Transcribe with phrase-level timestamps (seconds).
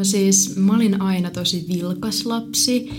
[0.00, 2.90] No siis mä olin aina tosi vilkas lapsi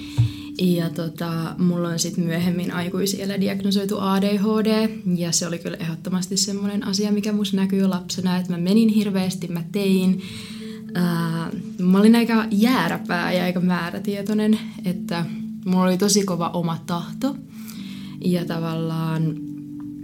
[0.61, 6.87] ja tota, mulla on sitten myöhemmin aikuisiellä diagnosoitu ADHD ja se oli kyllä ehdottomasti semmoinen
[6.87, 10.21] asia, mikä musta näkyy lapsena, että mä menin hirveästi, mä tein.
[10.93, 15.25] Ää, mä olin aika jääräpää ja aika määrätietoinen, että
[15.65, 17.35] mulla oli tosi kova oma tahto
[18.25, 19.35] ja tavallaan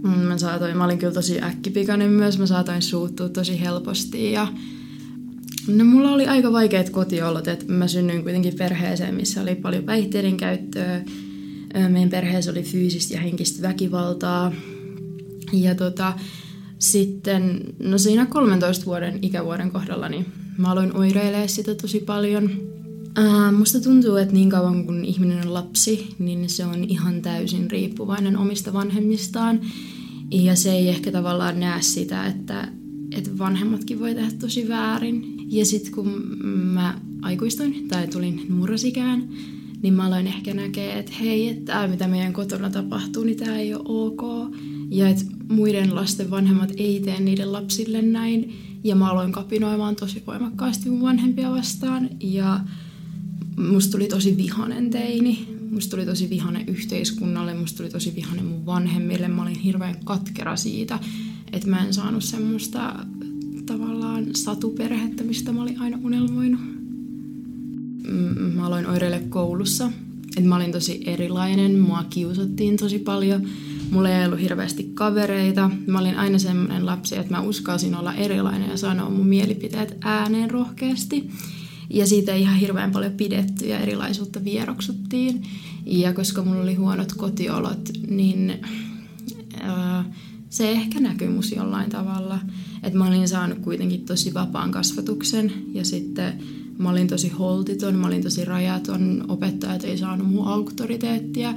[0.02, 4.48] mm, mä saatoin, mä olin kyllä tosi äkkipikainen myös, mä saatoin suuttua tosi helposti ja
[5.68, 10.36] No mulla oli aika vaikeat kotiolot, että mä synnyin kuitenkin perheeseen, missä oli paljon päihteiden
[10.36, 11.04] käyttöä.
[11.88, 14.52] Meidän perheessä oli fyysistä ja henkistä väkivaltaa.
[15.52, 16.12] Ja tota,
[16.78, 20.26] sitten, no siinä 13 vuoden ikävuoden kohdalla, niin
[20.58, 22.50] mä aloin oireilemaan sitä tosi paljon.
[23.16, 27.70] Ää, musta tuntuu, että niin kauan kun ihminen on lapsi, niin se on ihan täysin
[27.70, 29.60] riippuvainen omista vanhemmistaan.
[30.30, 32.68] Ja se ei ehkä tavallaan näe sitä, että,
[33.16, 35.37] että vanhemmatkin voi tehdä tosi väärin.
[35.50, 36.08] Ja sitten kun
[36.72, 39.28] mä aikuistuin tai tulin murrosikään,
[39.82, 43.58] niin mä aloin ehkä näkee, että hei, että tämä mitä meidän kotona tapahtuu, niin tämä
[43.58, 44.52] ei ole ok.
[44.90, 48.52] Ja että muiden lasten vanhemmat ei tee niiden lapsille näin.
[48.84, 52.10] Ja mä aloin kapinoimaan tosi voimakkaasti mun vanhempia vastaan.
[52.20, 52.60] Ja
[53.56, 55.48] musta tuli tosi vihanen teini.
[55.70, 59.28] Musta tuli tosi vihanen yhteiskunnalle, musta tuli tosi vihanen mun vanhemmille.
[59.28, 60.98] Mä olin hirveän katkera siitä,
[61.52, 63.06] että mä en saanut semmoista
[63.68, 66.60] tavallaan satuperhettä, mistä mä olin aina unelmoinut.
[68.54, 69.90] Mä aloin oireille koulussa.
[70.36, 73.46] Et mä olin tosi erilainen, mua kiusattiin tosi paljon.
[73.90, 75.70] Mulla ei ollut hirveästi kavereita.
[75.86, 80.50] Mä olin aina sellainen lapsi, että mä uskalsin olla erilainen ja sanoa mun mielipiteet ääneen
[80.50, 81.30] rohkeasti.
[81.90, 85.42] Ja siitä ei ihan hirveän paljon pidetty ja erilaisuutta vieroksuttiin.
[85.86, 88.54] Ja koska mulla oli huonot kotiolot, niin
[89.60, 90.04] ää,
[90.50, 92.38] se ehkä näkyy mus jollain tavalla.
[92.82, 96.32] Että mä olin saanut kuitenkin tosi vapaan kasvatuksen ja sitten
[96.78, 101.54] mä olin tosi holtiton, mä olin tosi rajaton, opettajat ei saanut mun auktoriteettia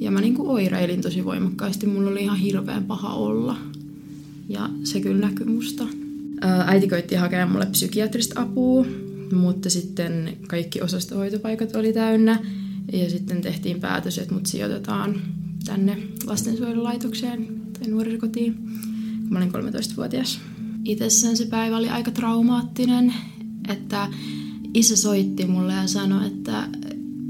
[0.00, 3.56] ja mä niinku oireilin tosi voimakkaasti, mulla oli ihan hirveän paha olla
[4.48, 5.84] ja se kyllä näkyy musta.
[6.66, 8.86] Äiti koitti hakea mulle psykiatrista apua,
[9.32, 12.44] mutta sitten kaikki osastohoitopaikat oli täynnä
[12.92, 15.20] ja sitten tehtiin päätös, että mut sijoitetaan
[15.64, 20.40] tänne lastensuojelulaitokseen tai nuorisokotiin, kun mä olin 13-vuotias
[20.84, 23.14] itsessään se päivä oli aika traumaattinen,
[23.68, 24.08] että
[24.74, 26.68] isä soitti mulle ja sanoi, että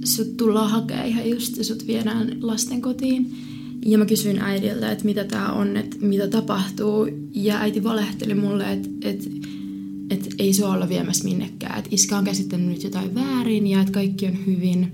[0.05, 3.35] sut tullaan hakemaan ihan just ja sut viedään lastenkotiin.
[3.87, 7.09] Ja mä kysyin äidiltä, että mitä tää on, että mitä tapahtuu.
[7.35, 9.31] Ja äiti valehteli mulle, että, että,
[10.11, 11.79] että ei se olla viemässä minnekään.
[11.79, 14.93] Että iskä on käsittänyt nyt jotain väärin ja että kaikki on hyvin.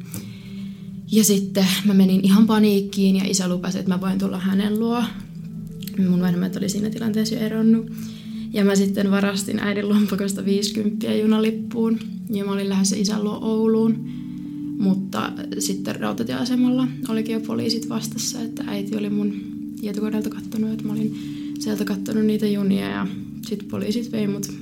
[1.12, 5.02] Ja sitten mä menin ihan paniikkiin ja isä lupasi, että mä voin tulla hänen luo.
[5.98, 7.86] Mun vanhemmat oli siinä tilanteessa jo eronnut.
[8.53, 11.98] Ja mä sitten varastin äidin lompakosta 50 junalippuun
[12.30, 14.08] ja mä olin lähdössä isän luo Ouluun.
[14.78, 19.34] Mutta sitten rautatieasemalla olikin jo poliisit vastassa, että äiti oli mun
[19.81, 21.16] tietokoneelta kattonut, että mä olin
[21.58, 23.06] sieltä kattonut niitä junia ja
[23.47, 24.52] sitten poliisit vei mut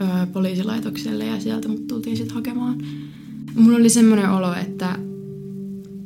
[0.00, 2.82] öö, poliisilaitokselle ja sieltä mut tultiin sitten hakemaan.
[3.54, 4.98] Mulla oli semmoinen olo, että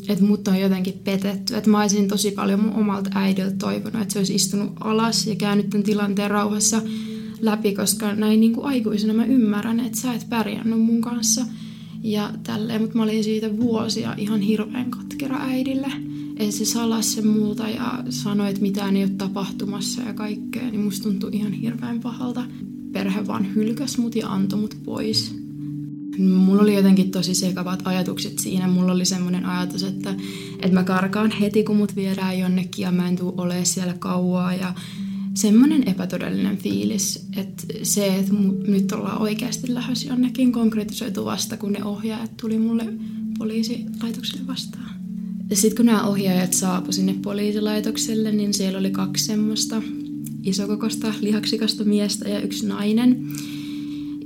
[0.09, 1.57] että mut on jotenkin petetty.
[1.57, 5.37] Että mä olisin tosi paljon mun omalta äidiltä toivonut, että se olisi istunut alas ja
[5.37, 6.83] käynyt tämän tilanteen rauhassa
[7.41, 11.47] läpi, koska näin niin kuin aikuisena mä ymmärrän, että sä et pärjännyt mun kanssa.
[12.03, 15.93] Ja tälleen, mutta mä olin siitä vuosia ihan hirveän katkera äidille.
[16.37, 20.81] Että se salas sen multa ja sanoi, että mitään ei ole tapahtumassa ja kaikkea, niin
[20.81, 22.45] musta tuntui ihan hirveän pahalta.
[22.93, 25.40] Perhe vaan hylkäs mut ja antoi mut pois
[26.21, 28.69] Mulla oli jotenkin tosi sekavat ajatukset siinä.
[28.69, 30.15] Mulla oli semmoinen ajatus, että,
[30.53, 34.55] että mä karkaan heti, kun mut viedään jonnekin ja mä en tule olemaan siellä kauaa.
[34.55, 34.75] Ja
[35.35, 38.33] semmoinen epätodellinen fiilis, että se, että
[38.67, 42.85] nyt ollaan oikeasti lähes jonnekin konkretisoitu vasta, kun ne ohjaajat tuli mulle
[43.39, 44.91] poliisilaitokselle vastaan.
[45.53, 49.83] Sitten kun nämä ohjaajat saapu sinne poliisilaitokselle, niin siellä oli kaksi semmoista
[50.43, 53.27] isokokosta, lihaksikasta miestä ja yksi nainen.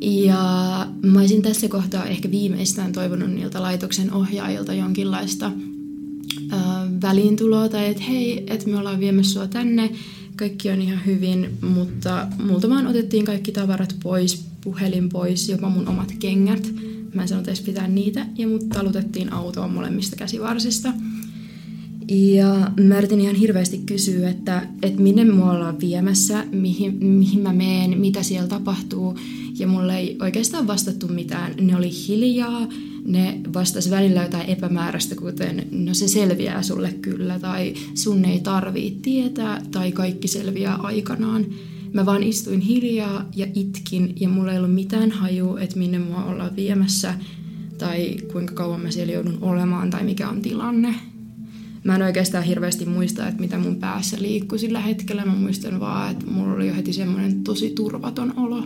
[0.05, 5.47] Ja mä olisin tässä kohtaa ehkä viimeistään toivonut niiltä laitoksen ohjaajilta jonkinlaista
[6.53, 6.61] äh,
[7.03, 9.91] väliintuloa tai että hei, että me ollaan viemässä sua tänne,
[10.37, 15.89] kaikki on ihan hyvin, mutta multa vaan otettiin kaikki tavarat pois, puhelin pois, jopa mun
[15.89, 16.73] omat kengät.
[17.15, 20.93] Mä en sanonut edes pitää niitä, ja mut talutettiin autoon molemmista käsivarsista.
[22.09, 27.53] Ja mä yritin ihan hirveästi kysyä, että, että minne mua ollaan viemässä, mihin, mihin mä
[27.53, 29.19] meen, mitä siellä tapahtuu.
[29.59, 31.55] Ja mulle ei oikeastaan vastattu mitään.
[31.61, 32.69] Ne oli hiljaa,
[33.05, 38.99] ne vastasi välillä jotain epämääräistä, kuten no se selviää sulle kyllä, tai sun ei tarvii
[39.03, 41.47] tietää, tai kaikki selviää aikanaan.
[41.93, 46.25] Mä vaan istuin hiljaa ja itkin, ja mulla ei ollut mitään haju, että minne mua
[46.25, 47.15] ollaan viemässä,
[47.79, 50.95] tai kuinka kauan mä siellä joudun olemaan, tai mikä on tilanne.
[51.85, 55.25] Mä en oikeastaan hirveästi muista, että mitä mun päässä liikkui sillä hetkellä.
[55.25, 58.65] Mä muistan vaan, että mulla oli jo heti semmoinen tosi turvaton olo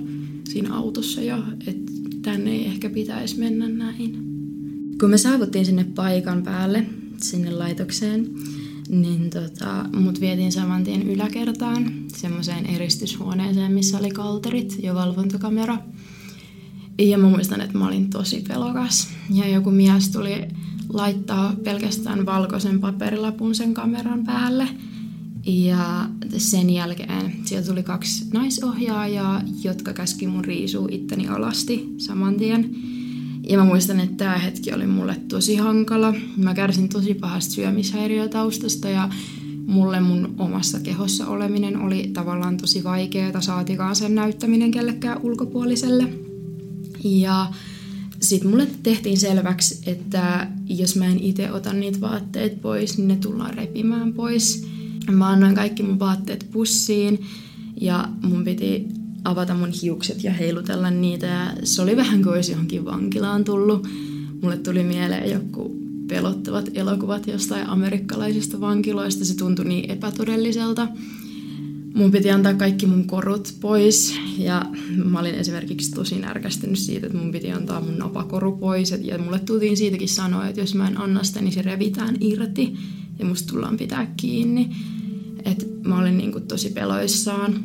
[0.49, 1.37] siinä autossa jo,
[1.67, 1.93] että
[2.23, 4.25] tänne ei ehkä pitäisi mennä näin.
[5.01, 6.87] Kun me saavuttiin sinne paikan päälle,
[7.23, 8.31] sinne laitokseen,
[8.89, 15.79] niin tota, mut vietiin saman tien yläkertaan, semmoiseen eristyshuoneeseen, missä oli kalterit ja valvontakamera.
[16.99, 19.09] Ja mä muistan, että mä olin tosi pelokas.
[19.35, 20.49] Ja joku mies tuli
[20.89, 24.69] laittaa pelkästään valkoisen paperilapun sen kameran päälle.
[25.47, 32.77] Ja sen jälkeen sieltä tuli kaksi naisohjaajaa, jotka käski mun riisua itteni alasti saman tien.
[33.49, 36.15] Ja mä muistan, että tämä hetki oli mulle tosi hankala.
[36.37, 39.09] Mä kärsin tosi pahasta syömishäiriötaustasta ja
[39.67, 46.13] mulle mun omassa kehossa oleminen oli tavallaan tosi vaikeaa, saatikaan sen näyttäminen kellekään ulkopuoliselle.
[47.05, 47.47] Ja
[48.21, 53.17] sitten mulle tehtiin selväksi, että jos mä en itse ota niitä vaatteet pois, niin ne
[53.17, 54.67] tullaan repimään pois.
[55.11, 57.27] Mä annoin kaikki mun vaatteet pussiin
[57.81, 58.87] ja mun piti
[59.25, 61.27] avata mun hiukset ja heilutella niitä.
[61.27, 63.89] Ja se oli vähän kuin olisi johonkin vankilaan tullut.
[64.43, 65.77] Mulle tuli mieleen joku
[66.09, 69.25] pelottavat elokuvat jostain amerikkalaisista vankiloista.
[69.25, 70.89] Se tuntui niin epätodelliselta.
[71.95, 74.67] Mun piti antaa kaikki mun korut pois ja
[75.05, 78.95] mä olin esimerkiksi tosi närkästynyt siitä, että mun piti antaa mun napakoru pois.
[79.01, 82.77] Ja mulle tultiin siitäkin sanoa, että jos mä en anna sitä, niin se revitään irti
[83.19, 84.71] ja musta tullaan pitää kiinni.
[85.45, 87.65] Et mä olin niinku tosi peloissaan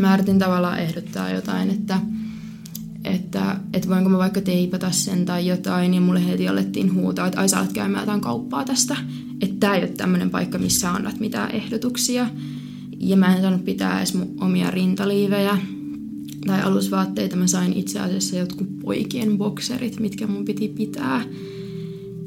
[0.00, 2.00] mä yritin tavallaan ehdottaa jotain, että,
[3.04, 7.40] että, että voinko mä vaikka teipata sen tai jotain, ja mulle heti alettiin huutaa, että
[7.40, 8.96] ai sä alat käymään jotain kauppaa tästä,
[9.40, 12.26] että tää ei ole tämmöinen paikka, missä annat mitään ehdotuksia.
[13.02, 15.58] Ja mä en saanut pitää edes mun omia rintaliivejä
[16.46, 17.36] tai alusvaatteita.
[17.36, 21.24] Mä sain itse asiassa jotkut poikien bokserit, mitkä mun piti pitää.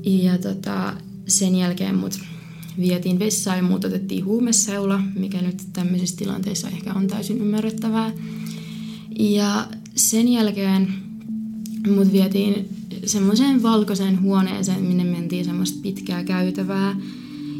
[0.06, 0.94] Ja tota,
[1.28, 2.20] sen jälkeen mut
[2.80, 8.12] vietiin vessaan ja muut otettiin huumeseula, mikä nyt tämmöisissä tilanteissa ehkä on täysin ymmärrettävää.
[9.20, 10.88] Ja sen jälkeen
[11.96, 12.70] mut vietiin
[13.06, 16.96] semmoiseen valkoiseen huoneeseen, minne mentiin semmoista pitkää käytävää.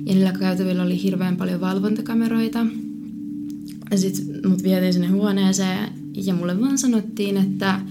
[0.06, 2.66] Ja niillä käytävillä oli hirveän paljon valvontakameroita.
[3.96, 5.90] Sitten mut vietiin sinne huoneeseen
[6.26, 7.82] ja mulle vaan sanottiin, että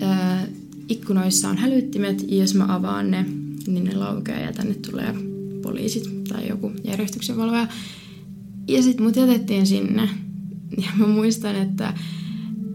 [0.00, 0.46] ää,
[0.88, 3.26] ikkunoissa on hälyttimet ja jos mä avaan ne,
[3.66, 5.14] niin ne laukeaa ja tänne tulee
[5.62, 7.66] poliisit tai joku järjestyksenvalvoja.
[8.68, 10.08] Ja sitten mut jätettiin sinne.
[10.76, 11.94] Ja mä muistan, että,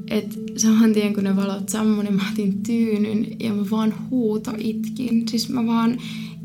[0.07, 4.51] että saman tien kun ne valot sammui, niin mä otin tyynyn ja mä vaan huuto
[4.57, 5.27] itkin.
[5.27, 5.97] Siis mä vaan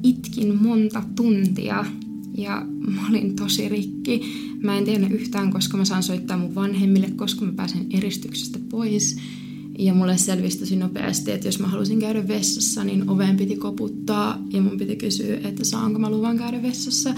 [0.03, 1.85] itkin monta tuntia
[2.37, 4.23] ja mä olin tosi rikki.
[4.63, 9.17] Mä en tiedä yhtään, koska mä saan soittaa mun vanhemmille, koska mä pääsen eristyksestä pois.
[9.79, 14.39] Ja mulle selvisi tosi nopeasti, että jos mä halusin käydä vessassa, niin oveen piti koputtaa
[14.51, 17.15] ja mun piti kysyä, että saanko mä luvan käydä vessassa.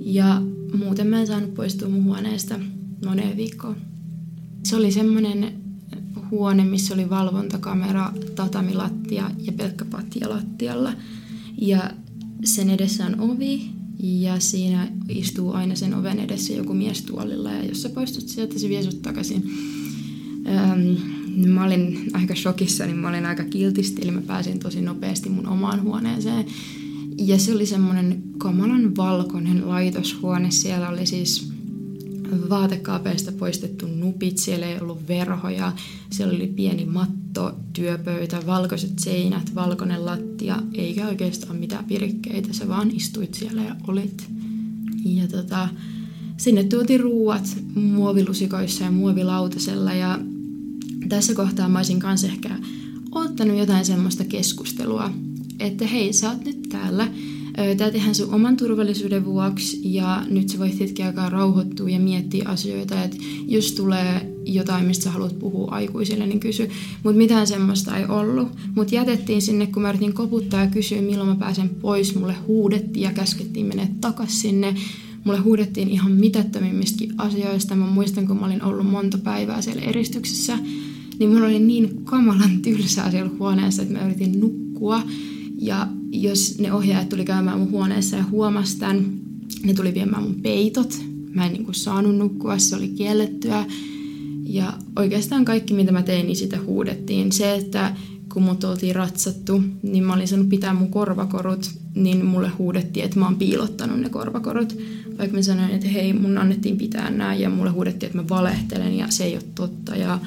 [0.00, 0.42] Ja
[0.78, 2.60] muuten mä en saanut poistua mun huoneesta
[3.04, 3.76] moneen viikkoon.
[4.62, 5.52] Se oli semmoinen
[6.30, 10.92] huone, missä oli valvontakamera, tatamilattia ja pelkkä patja lattialla.
[11.60, 11.90] Ja
[12.44, 17.64] sen edessä on ovi ja siinä istuu aina sen oven edessä joku mies tuolilla ja
[17.64, 19.50] jos sä poistut sieltä, se vie sut takaisin.
[20.46, 25.28] Öm, mä olin aika shokissa, niin mä olin aika kiltisti, eli mä pääsin tosi nopeasti
[25.28, 26.46] mun omaan huoneeseen.
[27.18, 30.50] Ja se oli semmoinen kamalan valkoinen laitoshuone.
[30.50, 31.52] Siellä oli siis
[32.50, 35.72] vaatekaapeista poistettu nupit, siellä ei ollut verhoja,
[36.10, 37.25] siellä oli pieni matto,
[37.72, 44.26] työpöytä, valkoiset seinät, valkoinen lattia, eikä oikeastaan mitään pirikkeitä, sä vaan istuit siellä ja olit.
[45.04, 45.68] Ja tota,
[46.36, 49.92] sinne tuotiin ruuat muovilusikoissa ja muovilautasella.
[49.92, 50.18] Ja
[51.08, 52.50] tässä kohtaa mä olisin kanssa ehkä
[53.12, 55.10] ottanut jotain semmoista keskustelua,
[55.60, 57.08] että hei, sä oot nyt täällä,
[57.76, 62.48] Tää tehdään sun oman turvallisuuden vuoksi ja nyt sä voit hetki aikaa rauhoittua ja miettiä
[62.48, 63.16] asioita, että
[63.46, 66.70] jos tulee jotain, mistä sä haluat puhua aikuisille, niin kysy.
[67.02, 68.48] Mutta mitään semmoista ei ollut.
[68.74, 72.14] Mutta jätettiin sinne, kun mä yritin koputtaa ja kysyä, milloin mä pääsen pois.
[72.14, 74.74] Mulle huudettiin ja käskettiin mennä takas sinne.
[75.24, 77.76] mulle huudettiin ihan mitättömimmistäkin asioista.
[77.76, 80.58] Mä muistan, kun mä olin ollut monta päivää siellä eristyksessä,
[81.18, 85.02] niin mulla oli niin kamalan tylsää siellä huoneessa, että mä yritin nukkua.
[85.58, 89.06] Ja jos ne ohjaajat tuli käymään mun huoneessa ja huomasi tämän,
[89.62, 90.98] ne tuli viemään mun peitot.
[91.34, 93.64] Mä en niin saanut nukkua, se oli kiellettyä.
[94.46, 97.32] Ja oikeastaan kaikki, mitä mä tein, niin sitä huudettiin.
[97.32, 97.96] Se, että
[98.32, 103.18] kun mut oltiin ratsattu, niin mä olin saanut pitää mun korvakorut, niin mulle huudettiin, että
[103.18, 104.76] mä oon piilottanut ne korvakorut.
[105.18, 108.96] Vaikka mä sanoin, että hei, mun annettiin pitää nämä, ja mulle huudettiin, että mä valehtelen,
[108.96, 109.96] ja se ei ole totta.
[109.96, 110.18] Ja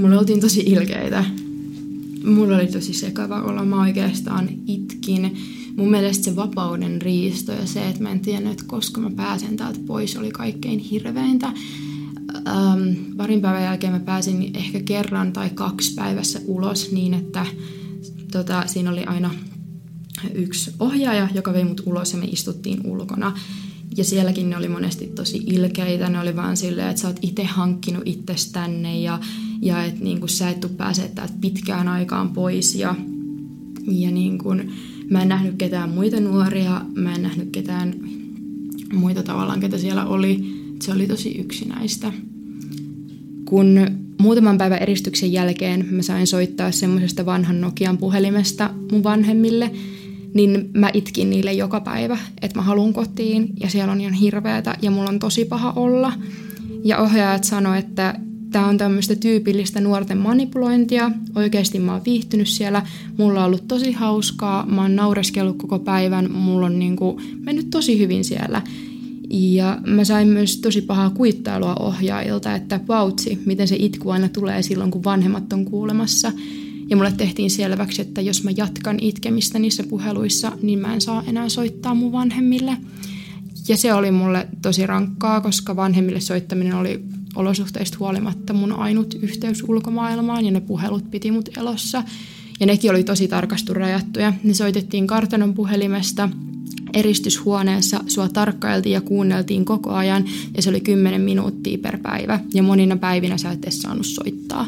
[0.00, 1.24] mulle oltiin tosi ilkeitä.
[2.24, 5.36] Mulla oli tosi sekava olla, mä oikeastaan itkin.
[5.76, 9.56] Mun mielestä se vapauden riisto ja se, että mä en tiennyt, että koska mä pääsen
[9.56, 11.52] täältä pois, oli kaikkein hirveintä
[12.48, 17.46] ähm, parin päivän jälkeen mä pääsin ehkä kerran tai kaksi päivässä ulos niin, että
[18.32, 19.30] tota, siinä oli aina
[20.34, 23.38] yksi ohjaaja, joka vei mut ulos ja me istuttiin ulkona.
[23.96, 26.08] Ja sielläkin ne oli monesti tosi ilkeitä.
[26.08, 29.20] Ne oli vaan silleen, että sä oot itse hankkinut itsestä tänne ja,
[29.62, 32.74] ja että niin sä et tuu pääsee täältä pitkään aikaan pois.
[32.74, 32.94] Ja,
[33.86, 34.70] ja niin kun,
[35.10, 37.94] mä en nähnyt ketään muita nuoria, mä en nähnyt ketään
[38.92, 40.60] muita tavallaan, ketä siellä oli.
[40.82, 42.12] Se oli tosi yksinäistä
[43.50, 43.86] kun
[44.20, 49.70] muutaman päivän eristyksen jälkeen mä sain soittaa semmoisesta vanhan Nokian puhelimesta mun vanhemmille,
[50.34, 54.76] niin mä itkin niille joka päivä, että mä haluan kotiin ja siellä on ihan hirveätä
[54.82, 56.12] ja mulla on tosi paha olla.
[56.84, 58.14] Ja ohjaajat sanoi, että
[58.50, 61.10] tämä on tämmöistä tyypillistä nuorten manipulointia.
[61.34, 62.82] Oikeasti mä oon viihtynyt siellä,
[63.18, 67.98] mulla on ollut tosi hauskaa, mä oon naureskellut koko päivän, mulla on niinku mennyt tosi
[67.98, 68.62] hyvin siellä.
[69.30, 74.62] Ja mä sain myös tosi pahaa kuittailua ohjaajilta, että vautsi, miten se itku aina tulee
[74.62, 76.32] silloin, kun vanhemmat on kuulemassa.
[76.90, 81.22] Ja mulle tehtiin selväksi, että jos mä jatkan itkemistä niissä puheluissa, niin mä en saa
[81.26, 82.76] enää soittaa mun vanhemmille.
[83.68, 89.64] Ja se oli mulle tosi rankkaa, koska vanhemmille soittaminen oli olosuhteista huolimatta mun ainut yhteys
[89.68, 92.02] ulkomaailmaan ja ne puhelut piti mut elossa.
[92.60, 94.32] Ja nekin oli tosi tarkasti rajattuja.
[94.44, 96.28] Ne soitettiin kartanon puhelimesta–
[96.94, 100.24] eristyshuoneessa sua tarkkailtiin ja kuunneltiin koko ajan
[100.56, 104.66] ja se oli 10 minuuttia per päivä ja monina päivinä sä et edes saanut soittaa.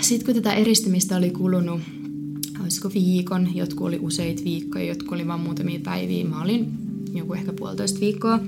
[0.00, 1.80] Sitten kun tätä eristymistä oli kulunut,
[2.62, 6.72] olisiko viikon, jotkut oli useita viikkoja, jotkut oli vain muutamia päiviä, mä olin
[7.14, 8.40] joku ehkä puolitoista viikkoa,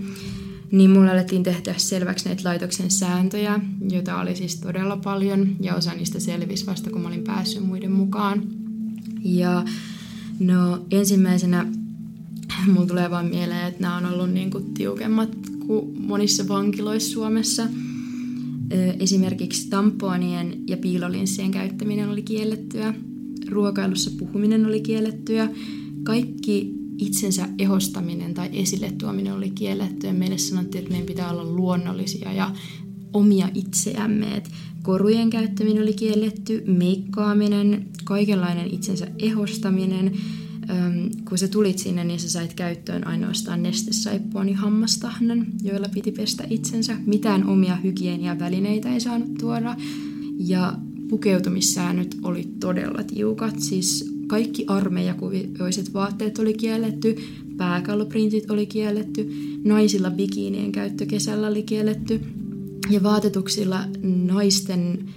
[0.73, 3.61] niin mulle alettiin tehdä selväksi näitä laitoksen sääntöjä,
[3.91, 7.93] joita oli siis todella paljon ja osa niistä selvisi vasta kun mä olin päässyt muiden
[7.93, 8.43] mukaan.
[9.25, 9.65] Ja
[10.41, 11.67] no ensimmäisenä
[12.73, 15.37] mulla tulee vaan mieleen, että nämä on ollut niin kuin tiukemmat
[15.67, 17.67] kuin monissa vankiloissa Suomessa.
[18.99, 22.95] Esimerkiksi tamponien ja piilolinssien käyttäminen oli kiellettyä.
[23.49, 25.49] Ruokailussa puhuminen oli kiellettyä.
[26.03, 30.12] Kaikki itsensä ehostaminen tai esille tuominen oli kiellettyä.
[30.12, 32.50] Meille sanottiin, että meidän pitää olla luonnollisia ja
[33.12, 34.37] omia itseämme.
[34.37, 34.50] Et
[34.83, 40.12] korujen käyttäminen oli kielletty, meikkaaminen, kaikenlainen itsensä ehostaminen–
[41.29, 46.45] kun sä tulit sinne, niin sä sait käyttöön ainoastaan nestesaippua ja hammastahnan, joilla piti pestä
[46.51, 46.97] itsensä.
[47.07, 49.77] Mitään omia hygieniavälineitä ei saanut tuoda.
[50.39, 50.75] Ja
[51.09, 53.55] pukeutumissäännöt oli todella tiukat.
[53.59, 57.17] Siis kaikki armeijakuvioiset vaatteet oli kielletty,
[57.57, 59.33] pääkalloprintit oli kielletty,
[59.65, 62.21] naisilla bikiinien käyttö kesällä oli kielletty
[62.91, 65.09] ja vaatetuksilla naisten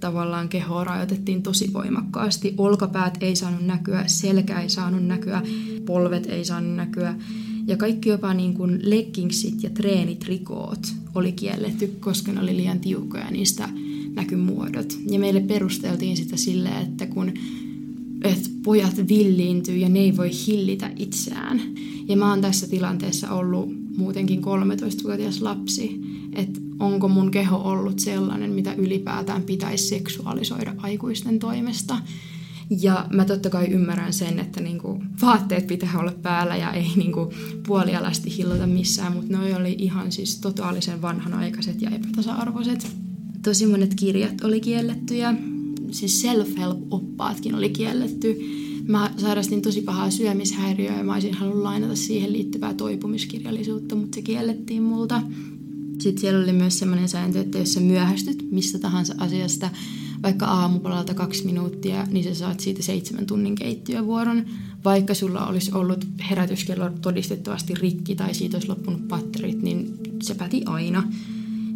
[0.00, 2.54] tavallaan kehoa rajoitettiin tosi voimakkaasti.
[2.58, 5.42] Olkapäät ei saanut näkyä, selkä ei saanut näkyä,
[5.86, 7.14] polvet ei saanut näkyä.
[7.66, 13.30] Ja kaikki jopa niin kuin leggingsit ja treenitrikoot oli kielletty, koska ne oli liian tiukkoja
[13.30, 13.68] niistä
[14.14, 14.98] näkymuodot.
[15.10, 17.32] Ja meille perusteltiin sitä silleen, että kun
[18.24, 21.60] että pojat villiintyy ja ne ei voi hillitä itseään.
[22.08, 26.00] Ja mä oon tässä tilanteessa ollut muutenkin 13-vuotias lapsi,
[26.32, 31.98] että onko mun keho ollut sellainen, mitä ylipäätään pitäisi seksuaalisoida aikuisten toimesta.
[32.80, 37.32] Ja mä totta kai ymmärrän sen, että niinku vaatteet pitää olla päällä ja ei niinku
[37.66, 42.86] puolialasti hillota missään, mutta ne oli ihan siis totaalisen vanhanaikaiset ja epätasa-arvoiset.
[43.42, 45.34] Tosi monet kirjat oli kiellettyjä,
[45.90, 48.40] siis self-help-oppaatkin oli kielletty.
[48.88, 54.22] Mä sairastin tosi pahaa syömishäiriöä ja mä olisin halunnut lainata siihen liittyvää toipumiskirjallisuutta, mutta se
[54.22, 55.22] kiellettiin multa.
[56.00, 59.70] Sitten siellä oli myös sellainen sääntö, että jos sä myöhästyt mistä tahansa asiasta,
[60.22, 64.44] vaikka aamupalalta kaksi minuuttia, niin sä saat siitä seitsemän tunnin keittiövuoron,
[64.84, 70.62] vaikka sulla olisi ollut herätyskello todistettavasti rikki tai siitä olisi loppunut patterit, niin se päti
[70.66, 71.12] aina.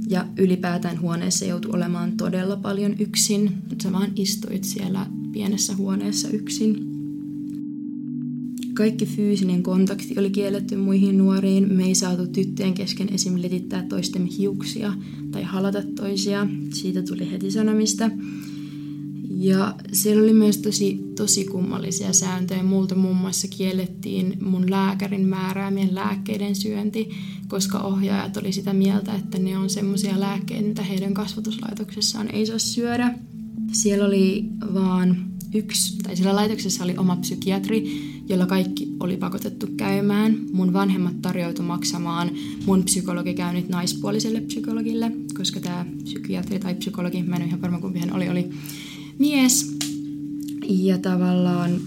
[0.08, 3.54] Ja ylipäätään huoneessa joutui olemaan todella paljon yksin.
[3.82, 6.93] Sä vaan istuit siellä pienessä huoneessa yksin.
[8.74, 11.72] Kaikki fyysinen kontakti oli kielletty muihin nuoriin.
[11.72, 13.42] Me ei saatu tyttöjen kesken esim.
[13.42, 14.92] letittää toistemme hiuksia
[15.30, 16.46] tai halata toisia.
[16.72, 18.10] Siitä tuli heti sanomista.
[19.30, 22.62] Ja siellä oli myös tosi, tosi kummallisia sääntöjä.
[22.62, 27.10] Multa muun muassa kiellettiin mun lääkärin määräämien lääkkeiden syönti,
[27.48, 32.58] koska ohjaajat oli sitä mieltä, että ne on semmoisia lääkkeitä, mitä heidän kasvatuslaitoksessaan ei saa
[32.58, 33.18] syödä.
[33.72, 40.38] Siellä oli vaan yksi, tai siellä laitoksessa oli oma psykiatri, jolla kaikki oli pakotettu käymään.
[40.52, 42.30] Mun vanhemmat tarjoutu maksamaan
[42.66, 47.98] mun psykologikäynnit naispuoliselle psykologille, koska tämä psykiatri tai psykologi, mä en ole ihan varma kumpi
[47.98, 48.50] hän oli, oli
[49.18, 49.76] mies.
[50.68, 51.80] Ja tavallaan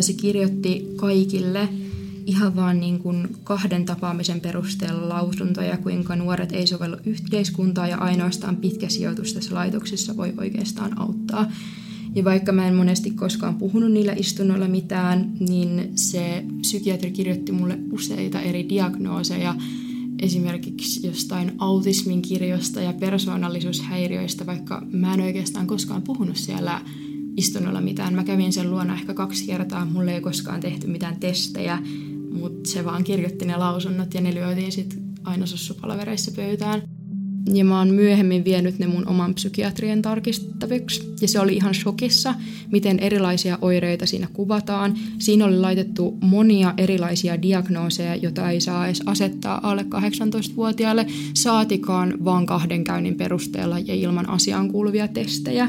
[0.00, 1.68] se kirjoitti kaikille
[2.26, 8.56] ihan vaan niin kuin kahden tapaamisen perusteella lausuntoja, kuinka nuoret ei sovellu yhteiskuntaa ja ainoastaan
[8.56, 11.52] pitkä sijoitus tässä laitoksessa voi oikeastaan auttaa.
[12.14, 17.78] Ja vaikka mä en monesti koskaan puhunut niillä istunnoilla mitään, niin se psykiatri kirjoitti mulle
[17.90, 19.54] useita eri diagnooseja,
[20.22, 26.80] esimerkiksi jostain autismin kirjosta ja persoonallisuushäiriöistä, vaikka mä en oikeastaan koskaan puhunut siellä
[27.36, 28.14] istunnolla mitään.
[28.14, 31.78] Mä kävin sen luona ehkä kaksi kertaa, mulle ei koskaan tehty mitään testejä,
[32.32, 36.82] mutta se vaan kirjoitti ne lausunnot ja ne lyötiin sitten aina sossupalavereissa pöytään.
[37.52, 41.14] Ja mä oon myöhemmin vienyt ne mun oman psykiatrien tarkistettaviksi.
[41.20, 42.34] Ja se oli ihan shokissa,
[42.72, 44.98] miten erilaisia oireita siinä kuvataan.
[45.18, 52.46] Siinä oli laitettu monia erilaisia diagnooseja, joita ei saa edes asettaa alle 18-vuotiaille, saatikaan vaan
[52.46, 55.68] kahden käynnin perusteella ja ilman asiaan kuuluvia testejä.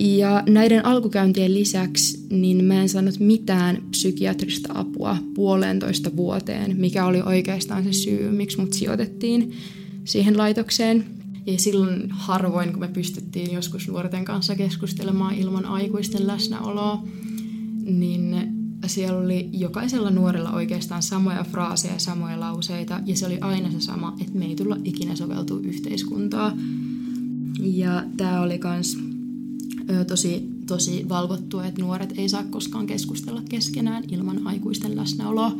[0.00, 7.20] Ja näiden alkukäyntien lisäksi niin mä en saanut mitään psykiatrista apua puolentoista vuoteen, mikä oli
[7.22, 9.52] oikeastaan se syy, miksi mut sijoitettiin
[10.04, 11.04] siihen laitokseen.
[11.46, 17.02] Ja silloin harvoin, kun me pystyttiin joskus nuorten kanssa keskustelemaan ilman aikuisten läsnäoloa,
[17.84, 18.36] niin
[18.86, 24.16] siellä oli jokaisella nuorella oikeastaan samoja fraaseja, samoja lauseita, ja se oli aina se sama,
[24.20, 26.56] että me ei tulla ikinä soveltua yhteiskuntaa.
[27.60, 28.98] Ja tämä oli myös
[30.06, 35.56] tosi, tosi valvottua, että nuoret ei saa koskaan keskustella keskenään ilman aikuisten läsnäoloa.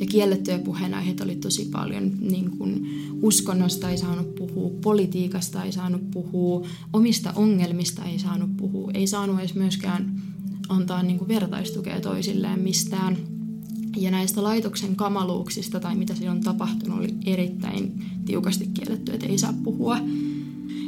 [0.00, 2.12] Ja kiellettyjä puheenaiheita oli tosi paljon.
[2.20, 2.86] Niin kuin
[3.22, 8.90] uskonnosta ei saanut puhua, politiikasta ei saanut puhua, omista ongelmista ei saanut puhua.
[8.94, 10.22] Ei saanut edes myöskään
[10.68, 13.16] antaa niin kuin vertaistukea toisilleen mistään.
[13.96, 19.38] Ja näistä laitoksen kamaluuksista tai mitä siellä on tapahtunut oli erittäin tiukasti kielletty, että ei
[19.38, 19.98] saa puhua.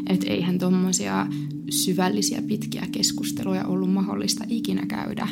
[0.07, 1.27] Että eihän tuommoisia
[1.71, 5.29] syvällisiä pitkiä keskusteluja ollut mahdollista ikinä käydä.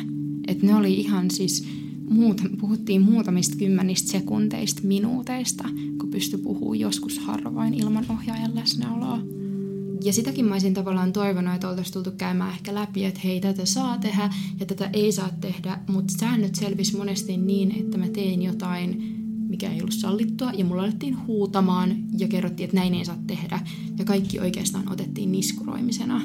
[0.47, 1.67] Että ne oli ihan siis
[2.09, 5.63] muut, puhuttiin muutamista kymmenistä sekunteista, minuuteista,
[5.99, 9.19] kun pystyi puhumaan joskus harvoin ilman ohjaajan läsnäoloa.
[10.03, 13.65] Ja sitäkin mä olisin tavallaan toivonut, että oltaisiin tultu käymään ehkä läpi, että hei, tätä
[13.65, 18.41] saa tehdä ja tätä ei saa tehdä, mutta säännöt selvisi monesti niin, että mä tein
[18.41, 19.17] jotain,
[19.49, 23.59] mikä ei ollut sallittua, ja mulla alettiin huutamaan ja kerrottiin, että näin ei saa tehdä,
[23.97, 26.21] ja kaikki oikeastaan otettiin niskuroimisena.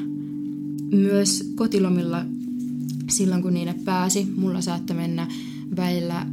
[0.92, 2.25] Myös kotilomilla
[3.11, 5.29] silloin, kun niille pääsi, mulla saattoi mennä
[5.77, 6.27] väillä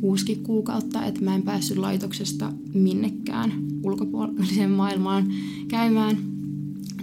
[0.00, 3.52] kuusi kuukautta, että mä en päässyt laitoksesta minnekään
[3.82, 5.32] ulkopuoliseen maailmaan
[5.68, 6.16] käymään,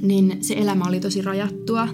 [0.02, 1.88] niin se elämä oli tosi rajattua.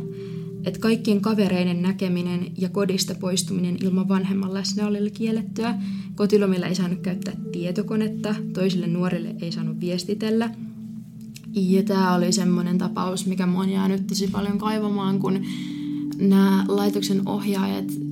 [0.66, 5.76] Että kaikkien kavereiden näkeminen ja kodista poistuminen ilman vanhemman läsnä oli kiellettyä.
[6.16, 10.50] Kotilomilla ei saanut käyttää tietokonetta, toisille nuorille ei saanut viestitellä.
[11.54, 15.46] Ja tämä oli semmoinen tapaus, mikä mua on jäänyt tosi paljon kaivamaan, kun
[16.20, 18.07] nämä laitoksen ohjaajat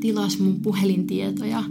[0.00, 1.64] tilas mun puhelintietoja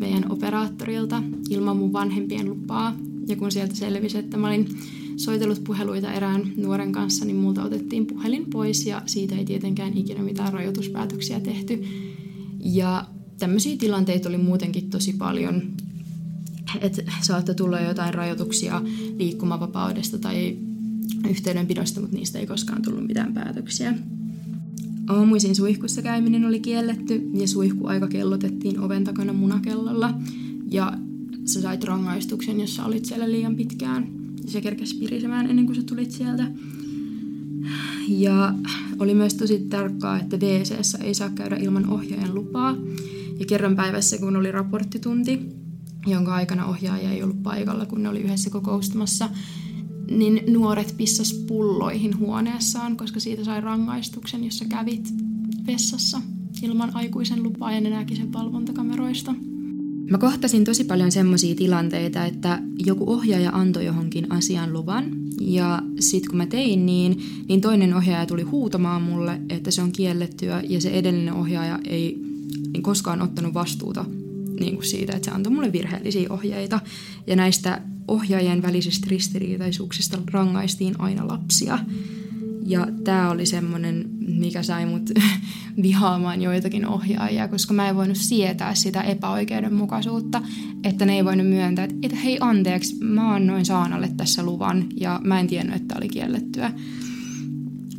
[0.00, 2.96] meidän operaattorilta ilman mun vanhempien lupaa.
[3.28, 4.68] Ja kun sieltä selvisi, että mä olin
[5.16, 10.22] soitellut puheluita erään nuoren kanssa, niin multa otettiin puhelin pois ja siitä ei tietenkään ikinä
[10.22, 11.84] mitään rajoituspäätöksiä tehty.
[12.64, 13.06] Ja
[13.38, 15.62] tämmöisiä tilanteita oli muutenkin tosi paljon,
[16.80, 18.82] että saattoi tulla jotain rajoituksia
[19.18, 20.56] liikkumavapaudesta tai
[21.30, 23.94] yhteydenpidosta, mutta niistä ei koskaan tullut mitään päätöksiä.
[25.06, 30.14] Aamuisin suihkussa käyminen oli kielletty ja suihkuaika kellotettiin oven takana munakellolla.
[30.70, 30.98] Ja
[31.44, 34.08] sä sait rangaistuksen, jos sä olit siellä liian pitkään.
[34.44, 36.50] Ja se kerkesi pirisemään ennen kuin sä tulit sieltä.
[38.08, 38.54] Ja
[38.98, 42.76] oli myös tosi tarkkaa, että wc ei saa käydä ilman ohjaajan lupaa.
[43.38, 45.40] Ja kerran päivässä, kun oli raporttitunti,
[46.06, 49.28] jonka aikana ohjaaja ei ollut paikalla, kun ne oli yhdessä kokoustamassa,
[50.18, 55.14] niin nuoret pissas pulloihin huoneessaan, koska siitä sai rangaistuksen, jossa kävit
[55.66, 56.22] vessassa
[56.62, 59.34] ilman aikuisen lupaa ja ne näki sen valvontakameroista.
[60.10, 65.04] Mä kohtasin tosi paljon semmoisia tilanteita, että joku ohjaaja antoi johonkin asian luvan
[65.40, 69.92] ja sitten kun mä tein niin, niin toinen ohjaaja tuli huutamaan mulle, että se on
[69.92, 72.22] kiellettyä ja se edellinen ohjaaja ei
[72.82, 74.04] koskaan ottanut vastuuta
[74.60, 76.80] niin kuin siitä, että se antoi mulle virheellisiä ohjeita.
[77.26, 81.78] Ja näistä ohjaajien välisistä ristiriitaisuuksista rangaistiin aina lapsia.
[82.66, 85.10] Ja tämä oli semmoinen, mikä sai mut
[85.82, 90.42] vihaamaan joitakin ohjaajia, koska mä en voinut sietää sitä epäoikeudenmukaisuutta,
[90.84, 95.40] että ne ei voinut myöntää, että, hei anteeksi, mä annoin Saanalle tässä luvan ja mä
[95.40, 96.72] en tiennyt, että oli kiellettyä.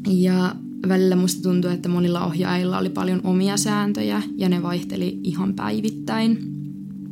[0.08, 0.56] Ja
[0.88, 6.38] välillä musta tuntuu, että monilla ohjaajilla oli paljon omia sääntöjä ja ne vaihteli ihan päivittäin.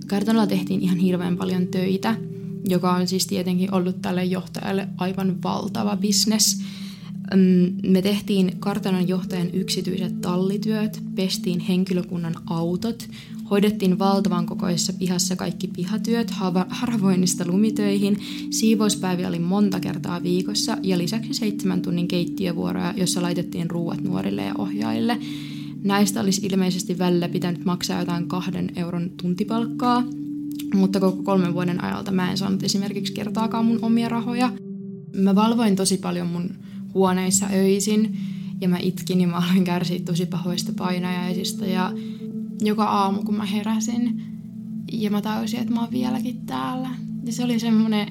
[0.08, 2.16] Kartanolla tehtiin ihan hirveän paljon töitä,
[2.70, 6.62] joka on siis tietenkin ollut tälle johtajalle aivan valtava bisnes.
[7.88, 13.10] Me tehtiin kartanon johtajan yksityiset tallityöt, pestiin henkilökunnan autot,
[13.50, 16.32] hoidettiin valtavan kokoisessa pihassa kaikki pihatyöt,
[16.70, 18.18] haravoinnista lumitöihin,
[18.50, 24.54] siivouspäiviä oli monta kertaa viikossa ja lisäksi seitsemän tunnin keittiövuoroja, jossa laitettiin ruuat nuorille ja
[24.58, 25.18] ohjaajille.
[25.84, 30.04] Näistä olisi ilmeisesti välillä pitänyt maksaa jotain kahden euron tuntipalkkaa,
[30.74, 34.52] mutta koko kolmen vuoden ajalta mä en saanut esimerkiksi kertaakaan mun omia rahoja.
[35.16, 36.50] Mä valvoin tosi paljon mun
[36.94, 38.18] huoneissa öisin
[38.62, 41.94] ja mä itkin ja mä aloin kärsiä tosi pahoista painajaisista ja
[42.62, 44.24] joka aamu kun mä heräsin
[44.92, 46.90] ja mä tajusin, että mä oon vieläkin täällä.
[47.26, 48.08] Ja se oli semmoinen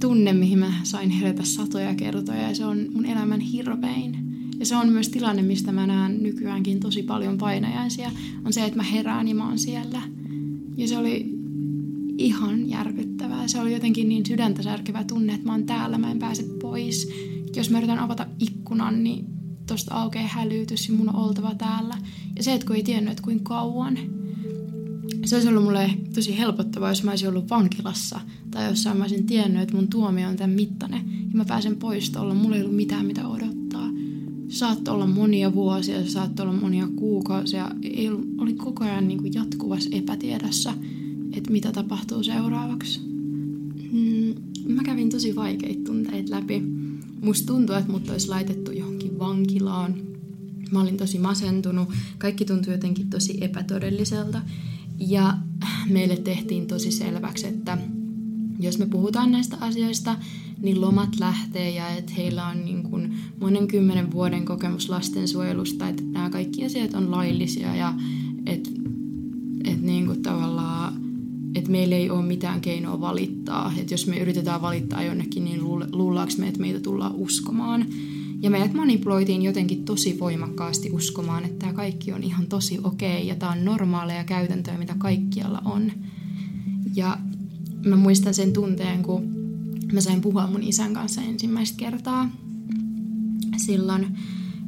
[0.00, 4.26] tunne, mihin mä sain herätä satoja kertoja ja se on mun elämän hirvein.
[4.58, 8.10] Ja se on myös tilanne, mistä mä näen nykyäänkin tosi paljon painajaisia,
[8.44, 10.02] on se, että mä herään ja mä oon siellä.
[10.76, 11.35] Ja se oli
[12.18, 13.48] ihan järkyttävää.
[13.48, 17.08] Se oli jotenkin niin sydäntä särkevä tunne, että mä oon täällä, mä en pääse pois.
[17.56, 19.26] Jos mä yritän avata ikkunan, niin
[19.66, 21.98] tosta aukeaa hälytys ja mun on oltava täällä.
[22.36, 23.98] Ja se, että kun ei tiennyt, että kuinka kauan,
[25.24, 29.26] se olisi ollut mulle tosi helpottavaa, jos mä olisin ollut vankilassa tai jossain mä olisin
[29.26, 31.00] tiennyt, että mun tuomio on tämän mittainen
[31.30, 33.90] ja mä pääsen pois tuolla, mulla ei ollut mitään mitä odottaa.
[34.48, 39.08] Se saattoi olla monia vuosia, se saattoi olla monia kuukausia, ei ollut, oli koko ajan
[39.08, 40.74] niin kuin jatkuvassa epätiedossa,
[41.32, 43.00] että mitä tapahtuu seuraavaksi.
[43.92, 44.34] Mm,
[44.74, 46.62] mä kävin tosi vaikeita tunteita läpi.
[47.20, 49.94] Musta tuntuu, että mut olisi laitettu johonkin vankilaan.
[50.70, 51.88] Mä olin tosi masentunut.
[52.18, 54.42] Kaikki tuntui jotenkin tosi epätodelliselta.
[54.98, 55.38] Ja
[55.90, 57.78] meille tehtiin tosi selväksi, että
[58.60, 60.16] jos me puhutaan näistä asioista,
[60.62, 66.02] niin lomat lähtee ja että heillä on niin kuin monen kymmenen vuoden kokemus lastensuojelusta, että
[66.02, 67.94] nämä kaikki asiat on laillisia ja
[68.46, 68.70] että,
[69.64, 71.05] että niin kuin tavallaan
[71.56, 73.72] että meillä ei ole mitään keinoa valittaa.
[73.76, 77.86] Että jos me yritetään valittaa jonnekin, niin luullaanko me, että meitä tullaan uskomaan.
[78.42, 83.28] Ja meidät manipuloitiin jotenkin tosi voimakkaasti uskomaan, että tämä kaikki on ihan tosi okei okay,
[83.28, 85.92] ja tämä on normaaleja käytäntöjä, mitä kaikkialla on.
[86.94, 87.18] Ja
[87.84, 89.22] mä muistan sen tunteen, kun
[89.92, 92.30] mä sain puhua mun isän kanssa ensimmäistä kertaa
[93.56, 94.18] silloin,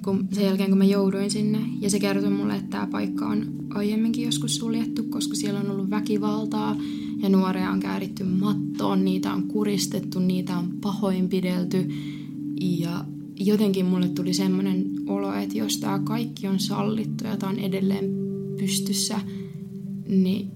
[0.09, 1.59] kun, sen jälkeen kun mä jouduin sinne.
[1.81, 5.91] Ja se kertoi mulle, että tämä paikka on aiemminkin joskus suljettu, koska siellä on ollut
[5.91, 6.77] väkivaltaa
[7.23, 11.89] ja nuoria on kääritty mattoon, niitä on kuristettu, niitä on pahoinpidelty.
[12.61, 13.05] Ja
[13.37, 18.05] jotenkin mulle tuli semmoinen olo, että jos tämä kaikki on sallittu ja tämä on edelleen
[18.59, 19.21] pystyssä,
[20.09, 20.51] niin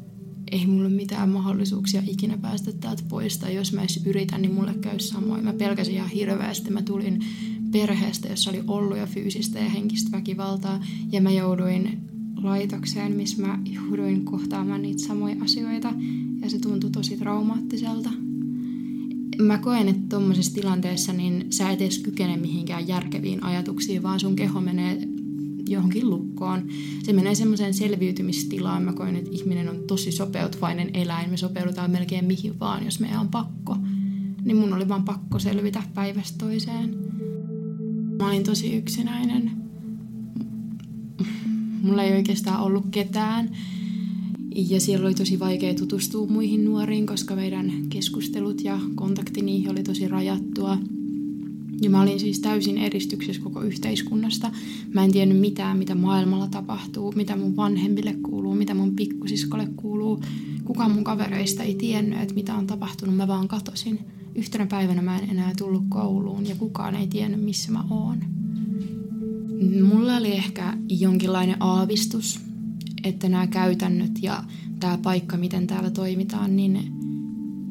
[0.53, 3.38] ei mulla ole mitään mahdollisuuksia ikinä päästä täältä pois.
[3.38, 5.45] Tai jos mä edes yritän, niin mulle käy samoin.
[5.45, 6.71] Mä pelkäsin ihan hirveästi.
[6.71, 7.25] Mä tulin
[7.73, 10.85] perheestä, jossa oli ollut jo fyysistä ja henkistä väkivaltaa.
[11.13, 12.01] Ja mä jouduin
[12.43, 15.93] laitokseen, missä mä jouduin kohtaamaan niitä samoja asioita.
[16.43, 18.11] Ja se tuntui tosi traumaattiselta.
[19.39, 24.37] Mä koen, että tuommoisessa tilanteessa niin sä et edes kykene mihinkään järkeviin ajatuksiin, vaan sun
[24.37, 25.09] keho menee
[25.69, 26.69] johonkin lukkoon.
[27.03, 28.83] Se menee semmoiseen selviytymistilaan.
[28.83, 31.31] Mä koen, että ihminen on tosi sopeutuvainen eläin.
[31.31, 33.77] Me sopeudutaan melkein mihin vaan, jos meidän on pakko.
[34.45, 37.02] Niin mun oli vaan pakko selvitä päivästä toiseen.
[38.18, 39.51] Mä olin tosi yksinäinen.
[41.83, 43.57] Mulla ei oikeastaan ollut ketään.
[44.55, 49.83] Ja siellä oli tosi vaikea tutustua muihin nuoriin, koska meidän keskustelut ja kontakti niihin oli
[49.83, 50.79] tosi rajattua.
[51.83, 54.51] Ja mä olin siis täysin eristyksessä koko yhteiskunnasta.
[54.94, 60.20] Mä en tiennyt mitään, mitä maailmalla tapahtuu, mitä mun vanhemmille kuuluu, mitä mun pikkusiskolle kuuluu.
[60.64, 63.98] Kukaan mun kavereista ei tiennyt, että mitä on tapahtunut, mä vaan katosin.
[64.35, 68.18] Yhtenä päivänä mä en enää tullut kouluun ja kukaan ei tiennyt, missä mä oon.
[69.88, 72.40] Mulla oli ehkä jonkinlainen aavistus,
[73.05, 74.45] että nämä käytännöt ja
[74.81, 76.92] tämä paikka, miten täällä toimitaan, niin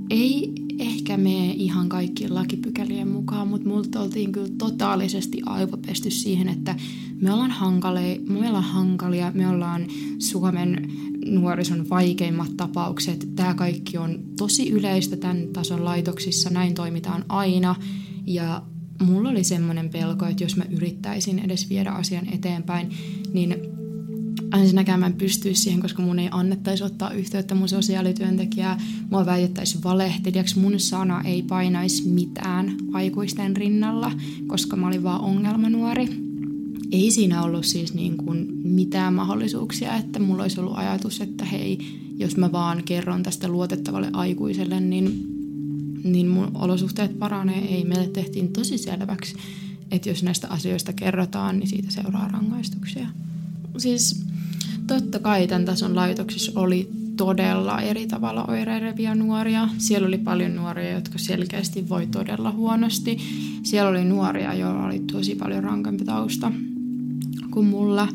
[0.09, 6.75] ei ehkä mene ihan kaikkien lakipykälien mukaan, mutta multa oltiin kyllä totaalisesti aivopesty siihen, että
[7.21, 9.87] me ollaan, hankalia, me ollaan hankalia, me ollaan
[10.19, 10.91] Suomen
[11.25, 13.27] nuorison vaikeimmat tapaukset.
[13.35, 17.75] Tämä kaikki on tosi yleistä tämän tason laitoksissa, näin toimitaan aina.
[18.25, 18.63] Ja
[19.01, 22.89] mulla oli semmoinen pelko, että jos mä yrittäisin edes viedä asian eteenpäin,
[23.33, 23.55] niin
[24.59, 28.81] ensinnäkään mä en pystyisi siihen, koska mun ei annettaisi ottaa yhteyttä mun sosiaalityöntekijää.
[29.09, 30.59] Mua väitettäisiin valehtelijaksi.
[30.59, 34.11] Mun sana ei painaisi mitään aikuisten rinnalla,
[34.47, 36.20] koska mä olin vaan ongelmanuori.
[36.91, 41.79] Ei siinä ollut siis niin kuin mitään mahdollisuuksia, että mulla olisi ollut ajatus, että hei,
[42.17, 45.25] jos mä vaan kerron tästä luotettavalle aikuiselle, niin,
[46.03, 47.75] niin mun olosuhteet paranee.
[47.75, 49.35] Ei, meille tehtiin tosi selväksi,
[49.91, 53.07] että jos näistä asioista kerrotaan, niin siitä seuraa rangaistuksia.
[53.77, 54.25] Siis
[54.87, 59.69] totta kai tämän tason laitoksissa oli todella eri tavalla oireilevia nuoria.
[59.77, 63.17] Siellä oli paljon nuoria, jotka selkeästi voi todella huonosti.
[63.63, 66.51] Siellä oli nuoria, joilla oli tosi paljon rankempi tausta
[67.51, 68.07] kuin mulla.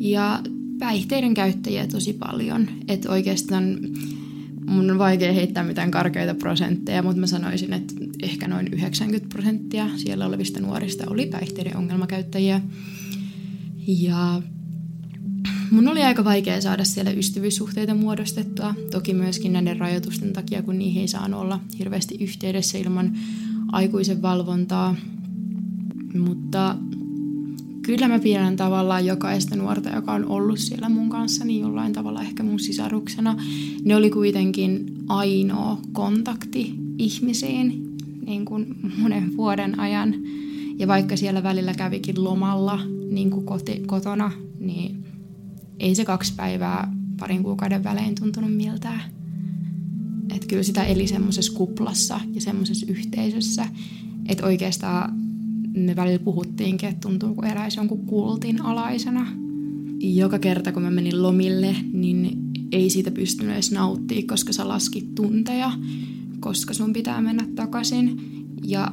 [0.00, 0.42] Ja
[0.78, 2.68] päihteiden käyttäjiä tosi paljon.
[2.88, 3.78] Että oikeastaan
[4.68, 9.88] mun on vaikea heittää mitään karkeita prosentteja, mutta mä sanoisin, että ehkä noin 90 prosenttia
[9.96, 12.60] siellä olevista nuorista oli päihteiden ongelmakäyttäjiä.
[13.86, 14.42] Ja
[15.70, 18.74] mun oli aika vaikea saada siellä ystävyyssuhteita muodostettua.
[18.90, 23.18] Toki myöskin näiden rajoitusten takia, kun niihin ei saanut olla hirveästi yhteydessä ilman
[23.72, 24.96] aikuisen valvontaa.
[26.18, 26.76] Mutta
[27.88, 32.22] kyllä mä pidän tavallaan jokaista nuorta, joka on ollut siellä mun kanssa, niin jollain tavalla
[32.22, 33.36] ehkä mun sisaruksena.
[33.84, 37.96] Ne oli kuitenkin ainoa kontakti ihmisiin
[38.26, 40.14] niin kuin monen vuoden ajan.
[40.78, 45.04] Ja vaikka siellä välillä kävikin lomalla niin kuin koti, kotona, niin
[45.80, 49.02] ei se kaksi päivää parin kuukauden välein tuntunut miltään.
[50.34, 53.66] Että kyllä sitä eli semmoisessa kuplassa ja semmoisessa yhteisössä,
[54.28, 55.27] että oikeastaan
[55.74, 59.26] me välillä puhuttiinkin, että tuntuu kuin eräisi jonkun kultin alaisena.
[60.00, 62.38] Joka kerta kun mä menin lomille, niin
[62.72, 65.72] ei siitä pystynyt edes nauttimaan, koska sä laskit tunteja,
[66.40, 68.20] koska sun pitää mennä takaisin.
[68.64, 68.92] Ja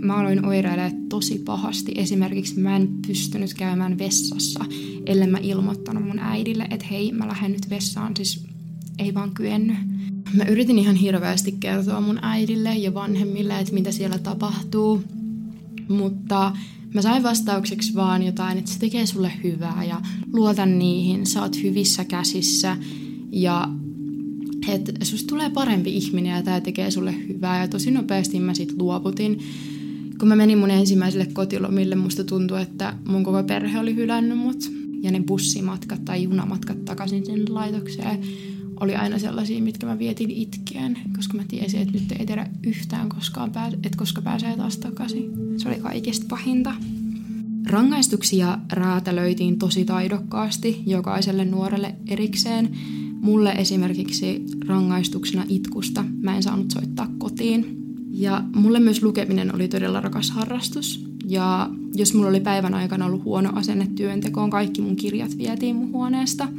[0.00, 1.92] mä aloin oireilla tosi pahasti.
[1.96, 4.64] Esimerkiksi mä en pystynyt käymään vessassa,
[5.06, 8.16] ellei mä ilmoittanut mun äidille, että hei, mä lähden nyt vessaan.
[8.16, 8.44] Siis
[8.98, 9.76] ei vaan kyennyt.
[10.34, 15.02] Mä yritin ihan hirveästi kertoa mun äidille ja vanhemmille, että mitä siellä tapahtuu.
[15.90, 16.52] Mutta
[16.94, 20.00] mä sain vastaukseksi vaan jotain, että se tekee sulle hyvää ja
[20.32, 22.76] luotan niihin, sä oot hyvissä käsissä
[23.32, 23.68] ja
[24.68, 27.60] että susta tulee parempi ihminen ja tämä tekee sulle hyvää.
[27.60, 29.38] Ja tosi nopeasti mä sit luovutin.
[30.18, 34.72] Kun mä menin mun ensimmäiselle kotilomille, musta tuntui, että mun koko perhe oli hylännyt mut.
[35.02, 38.20] Ja ne bussimatkat tai junamatkat takaisin sinne laitokseen
[38.80, 43.08] oli aina sellaisia, mitkä mä vietin itkien, koska mä tiesin, että nyt ei tiedä yhtään
[43.08, 45.30] koskaan, pää- että koska pääsee taas takaisin.
[45.56, 46.74] Se oli kaikista pahinta.
[47.66, 52.70] Rangaistuksia räätälöitiin tosi taidokkaasti jokaiselle nuorelle erikseen.
[53.20, 57.76] Mulle esimerkiksi rangaistuksena itkusta mä en saanut soittaa kotiin.
[58.12, 61.06] Ja mulle myös lukeminen oli todella rakas harrastus.
[61.24, 65.92] Ja jos mulla oli päivän aikana ollut huono asenne työntekoon, kaikki mun kirjat vietiin mun
[65.92, 66.48] huoneesta–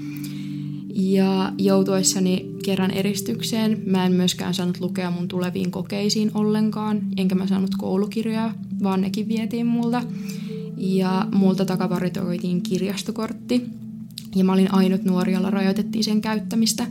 [0.96, 7.48] ja joutuessani kerran eristykseen mä en myöskään saanut lukea mun tuleviin kokeisiin ollenkaan, enkä mä
[7.48, 10.04] saanut koulukirjoja, vaan nekin vietiin multa.
[10.78, 13.62] Ja multa takavaritoitiin kirjastokortti,
[14.36, 16.88] ja mä olin ainut nuori, jolla rajoitettiin sen käyttämistä.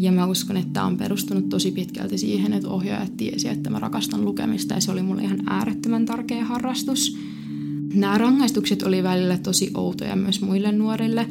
[0.00, 3.78] Ja mä uskon, että tämä on perustunut tosi pitkälti siihen, että ohjaajat tiesi, että mä
[3.78, 7.18] rakastan lukemista, ja se oli mulle ihan äärettömän tärkeä harrastus.
[7.94, 11.26] Nämä rangaistukset oli välillä tosi outoja myös muille nuorille,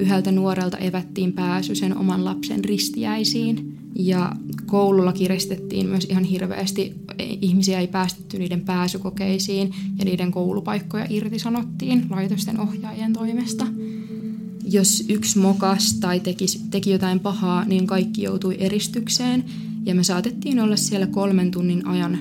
[0.00, 3.78] yhdeltä nuorelta evättiin pääsy sen oman lapsen ristiäisiin.
[3.94, 4.36] Ja
[4.66, 6.94] koululla kiristettiin myös ihan hirveästi.
[7.18, 13.66] Ihmisiä ei päästetty niiden pääsykokeisiin ja niiden koulupaikkoja irtisanottiin laitosten ohjaajien toimesta.
[14.64, 19.44] Jos yksi mokas tai teki, teki jotain pahaa, niin kaikki joutui eristykseen
[19.86, 22.18] ja me saatettiin olla siellä kolmen tunnin ajan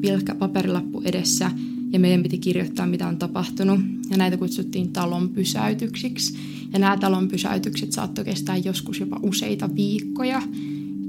[0.00, 1.50] pilkkä paperilappu edessä
[1.92, 3.80] ja meidän piti kirjoittaa, mitä on tapahtunut.
[4.10, 6.34] Ja näitä kutsuttiin talon pysäytyksiksi.
[6.72, 10.42] Ja nämä talon pysäytykset saattoi kestää joskus jopa useita viikkoja.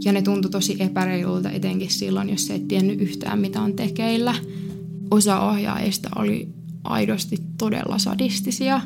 [0.06, 4.36] Ja ne tuntui tosi epäreilulta etenkin silloin, jos et tiennyt yhtään mitä on tekeillä.
[5.12, 6.47] Osa ohjaajista oli
[6.84, 8.82] aidosti todella sadistisia.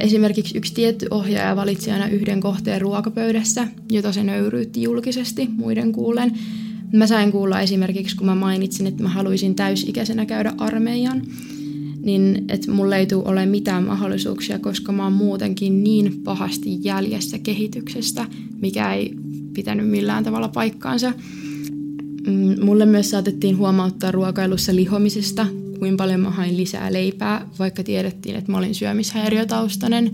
[0.00, 6.32] Esimerkiksi yksi tietty ohjaaja valitsi aina yhden kohteen ruokapöydässä, jota se nöyryytti julkisesti muiden kuulen.
[6.92, 11.22] Mä sain kuulla esimerkiksi, kun mä mainitsin, että mä haluaisin täysikäisenä käydä armeijan,
[12.04, 17.38] niin että mulle ei tule ole mitään mahdollisuuksia, koska mä oon muutenkin niin pahasti jäljessä
[17.38, 18.26] kehityksestä,
[18.60, 19.14] mikä ei
[19.54, 21.12] pitänyt millään tavalla paikkaansa.
[22.26, 25.46] Mm, mulle myös saatettiin huomauttaa ruokailussa lihomisesta,
[25.78, 30.10] kuinka paljon mä hain lisää leipää, vaikka tiedettiin, että mä olin syömishäiriötaustainen.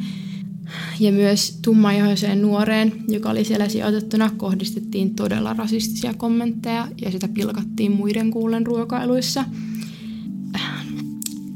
[1.00, 7.92] Ja myös tummaihoiseen nuoreen, joka oli siellä sijoitettuna, kohdistettiin todella rasistisia kommentteja ja sitä pilkattiin
[7.92, 9.44] muiden kuulen ruokailuissa–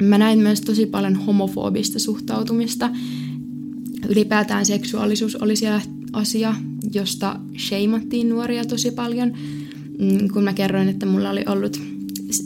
[0.03, 2.91] Mä näin myös tosi paljon homofobista suhtautumista.
[4.09, 5.81] ylipäätään seksuaalisuus oli siellä
[6.13, 6.55] asia,
[6.95, 9.33] josta sheimattiin nuoria tosi paljon.
[9.99, 11.81] Mm, kun mä kerroin, että mulla oli ollut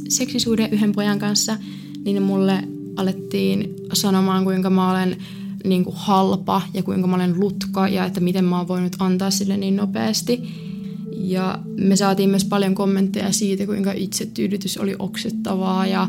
[0.08, 1.56] seksisuuden yhden pojan kanssa,
[2.04, 2.64] niin mulle
[2.96, 5.16] alettiin sanomaan, kuinka mä olen
[5.64, 9.30] niin kuin halpa ja kuinka mä olen lutka ja että miten mä oon voinut antaa
[9.30, 10.42] sille niin nopeasti.
[11.12, 16.08] Ja me saatiin myös paljon kommentteja siitä, kuinka itsetyydytys oli oksettavaa ja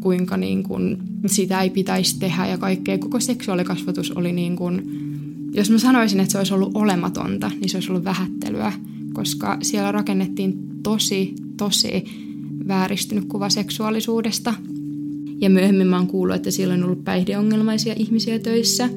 [0.00, 2.98] kuinka niin kuin sitä ei pitäisi tehdä ja kaikkea.
[2.98, 4.82] Koko seksuaalikasvatus oli niin kuin,
[5.54, 8.72] jos mä sanoisin, että se olisi ollut olematonta, niin se olisi ollut vähättelyä,
[9.12, 12.04] koska siellä rakennettiin tosi, tosi
[12.68, 14.54] vääristynyt kuva seksuaalisuudesta.
[15.40, 18.88] Ja myöhemmin mä oon kuullut, että siellä on ollut päihdeongelmaisia ihmisiä töissä.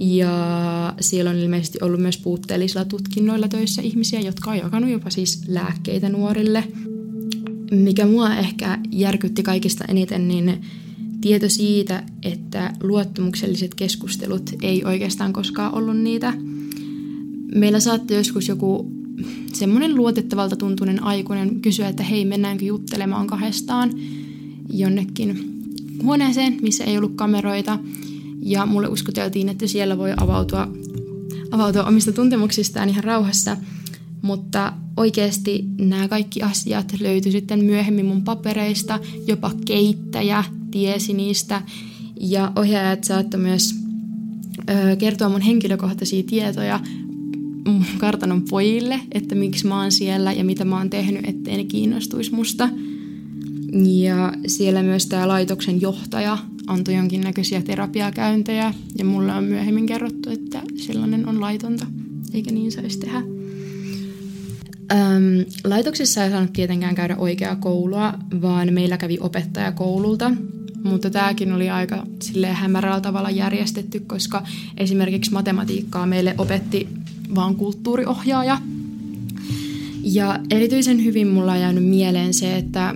[0.00, 5.42] Ja siellä on ilmeisesti ollut myös puutteellisilla tutkinnoilla töissä ihmisiä, jotka on jakanut jopa siis
[5.48, 6.64] lääkkeitä nuorille.
[7.70, 10.60] Mikä mua ehkä järkytti kaikista eniten, niin
[11.20, 16.34] tieto siitä, että luottamukselliset keskustelut ei oikeastaan koskaan ollut niitä.
[17.54, 18.92] Meillä saattoi joskus joku
[19.52, 23.92] semmoinen luotettavalta tuntunen aikuinen kysyä, että hei, mennäänkö juttelemaan kahdestaan
[24.68, 25.62] jonnekin
[26.02, 27.78] huoneeseen, missä ei ollut kameroita.
[28.42, 30.68] Ja mulle uskoteltiin, että siellä voi avautua,
[31.50, 33.56] avautua omista tuntemuksistaan ihan rauhassa.
[34.26, 41.62] Mutta oikeasti nämä kaikki asiat löytyi sitten myöhemmin mun papereista, jopa keittäjä tiesi niistä.
[42.20, 43.74] Ja ohjaajat saattoi myös
[44.70, 46.80] ö, kertoa mun henkilökohtaisia tietoja
[47.98, 52.34] kartanon pojille, että miksi mä oon siellä ja mitä mä oon tehnyt, ettei ne kiinnostuisi
[52.34, 52.68] musta.
[53.82, 60.62] Ja siellä myös tämä laitoksen johtaja antoi jonkinnäköisiä terapiakäyntejä ja mulle on myöhemmin kerrottu, että
[60.76, 61.86] sellainen on laitonta,
[62.34, 63.35] eikä niin saisi tehdä.
[64.92, 70.32] Öm, laitoksessa ei saanut tietenkään käydä oikeaa koulua, vaan meillä kävi opettaja koululta,
[70.84, 72.06] mutta tämäkin oli aika
[72.52, 74.42] hämärällä tavalla järjestetty, koska
[74.76, 76.88] esimerkiksi matematiikkaa meille opetti
[77.34, 78.58] vaan kulttuuriohjaaja.
[80.02, 82.94] Ja erityisen hyvin mulla on jäänyt mieleen se, että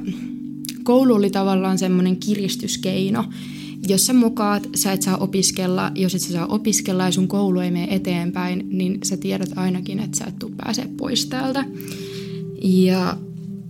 [0.83, 3.25] koulu oli tavallaan semmoinen kiristyskeino.
[3.89, 7.61] Jos sä mukaat, sä et saa opiskella, jos et sä saa opiskella ja sun koulu
[7.61, 11.65] ei mene eteenpäin, niin sä tiedät ainakin, että sä et tuu pääse pois täältä.
[12.63, 13.17] Ja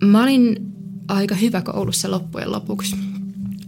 [0.05, 0.57] mä olin
[1.09, 2.96] aika hyvä koulussa loppujen lopuksi.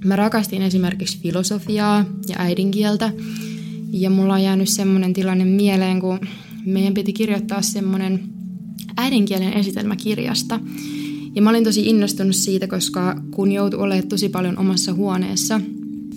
[0.04, 3.12] Mä rakastin esimerkiksi filosofiaa ja äidinkieltä.
[3.92, 6.20] Ja mulla on jäänyt semmoinen tilanne mieleen, kun
[6.66, 8.20] meidän piti kirjoittaa semmoinen
[8.96, 10.60] äidinkielen esitelmäkirjasta.
[11.34, 15.60] Ja mä olin tosi innostunut siitä, koska kun joutui olemaan tosi paljon omassa huoneessa,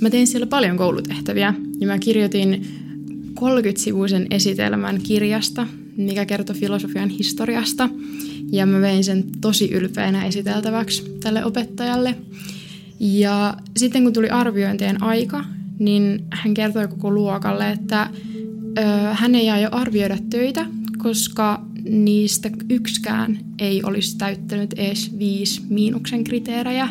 [0.01, 1.53] mä tein siellä paljon koulutehtäviä.
[1.79, 2.65] Ja mä kirjoitin
[3.39, 7.89] 30-sivuisen esitelmän kirjasta, mikä kertoi filosofian historiasta.
[8.51, 12.15] Ja mä vein sen tosi ylpeänä esiteltäväksi tälle opettajalle.
[12.99, 15.45] Ja sitten kun tuli arviointien aika,
[15.79, 18.09] niin hän kertoi koko luokalle, että
[18.77, 18.81] ö,
[19.13, 20.65] hän ei aio arvioida töitä,
[20.97, 26.89] koska niistä yksikään ei olisi täyttänyt edes viisi miinuksen kriteerejä.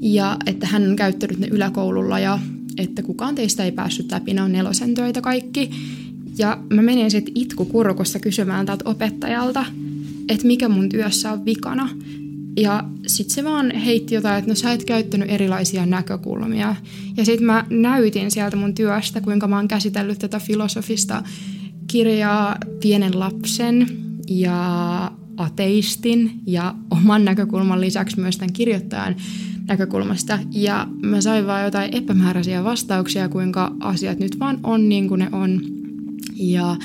[0.00, 2.38] Ja että hän on käyttänyt ne yläkoululla ja
[2.78, 5.70] että kukaan teistä ei päässyt läpi, ne on nelosen töitä kaikki.
[6.38, 9.64] Ja mä menin sitten itkukurkussa kysymään tältä opettajalta,
[10.28, 11.88] että mikä mun työssä on vikana.
[12.56, 16.76] Ja sitten se vaan heitti jotain, että no sä et käyttänyt erilaisia näkökulmia.
[17.16, 21.22] Ja sitten mä näytin sieltä mun työstä, kuinka mä oon käsitellyt tätä filosofista
[21.86, 23.86] kirjaa pienen lapsen
[24.28, 29.16] ja ateistin ja oman näkökulman lisäksi myös tämän kirjoittajan
[29.68, 30.38] näkökulmasta.
[30.52, 35.28] Ja mä sain vaan jotain epämääräisiä vastauksia, kuinka asiat nyt vaan on niin kuin ne
[35.32, 35.60] on.
[36.36, 36.76] Ja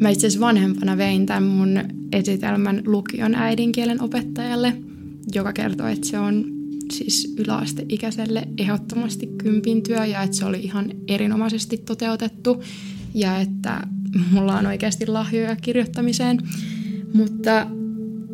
[0.00, 1.78] mä itse asiassa vanhempana vein tämän mun
[2.12, 4.76] esitelmän lukion äidinkielen opettajalle–
[5.34, 6.44] joka kertoo, että se on
[6.92, 12.62] siis yläasteikäiselle ehdottomasti kympin työ ja että se oli ihan erinomaisesti toteutettu
[13.14, 13.80] ja että
[14.30, 16.38] mulla on oikeasti lahjoja kirjoittamiseen.
[17.14, 17.66] Mutta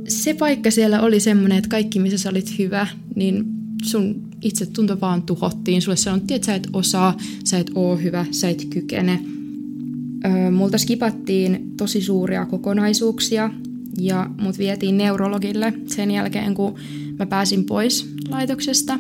[0.09, 3.45] se paikka siellä oli semmoinen, että kaikki missä sä olit hyvä, niin
[3.83, 5.83] sun itse tunto vaan tuhottiin.
[5.83, 9.20] Sulle sanottiin, että sä et osaa, sä et oo hyvä, sä et kykene.
[10.24, 13.51] Öö, multa skipattiin tosi suuria kokonaisuuksia
[14.01, 16.74] ja mut vietiin neurologille sen jälkeen, kun
[17.18, 18.99] mä pääsin pois laitoksesta.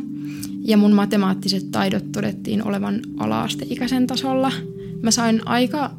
[0.64, 4.52] Ja mun matemaattiset taidot todettiin olevan ala-asteikäisen tasolla.
[5.02, 5.90] Mä sain aika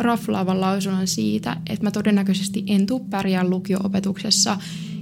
[0.00, 4.58] raflaavan lausunnon siitä, että mä todennäköisesti en tuu pärjää lukio-opetuksessa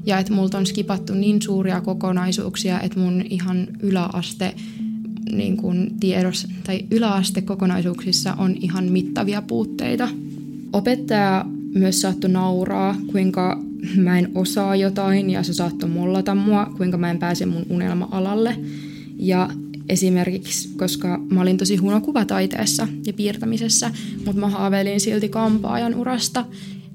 [0.07, 4.55] ja että multa on skipattu niin suuria kokonaisuuksia, että mun ihan yläaste
[5.33, 10.09] niin kuin tiedos, tai yläaste kokonaisuuksissa on ihan mittavia puutteita.
[10.73, 11.45] Opettaja
[11.75, 13.63] myös saattoi nauraa, kuinka
[13.97, 18.57] mä en osaa jotain ja se saattoi mollata mua, kuinka mä en pääse mun unelma-alalle.
[19.19, 19.51] Ja
[19.89, 23.91] Esimerkiksi, koska mä olin tosi huono kuvataiteessa ja piirtämisessä,
[24.25, 26.45] mutta mä haaveilin silti kampaajan urasta,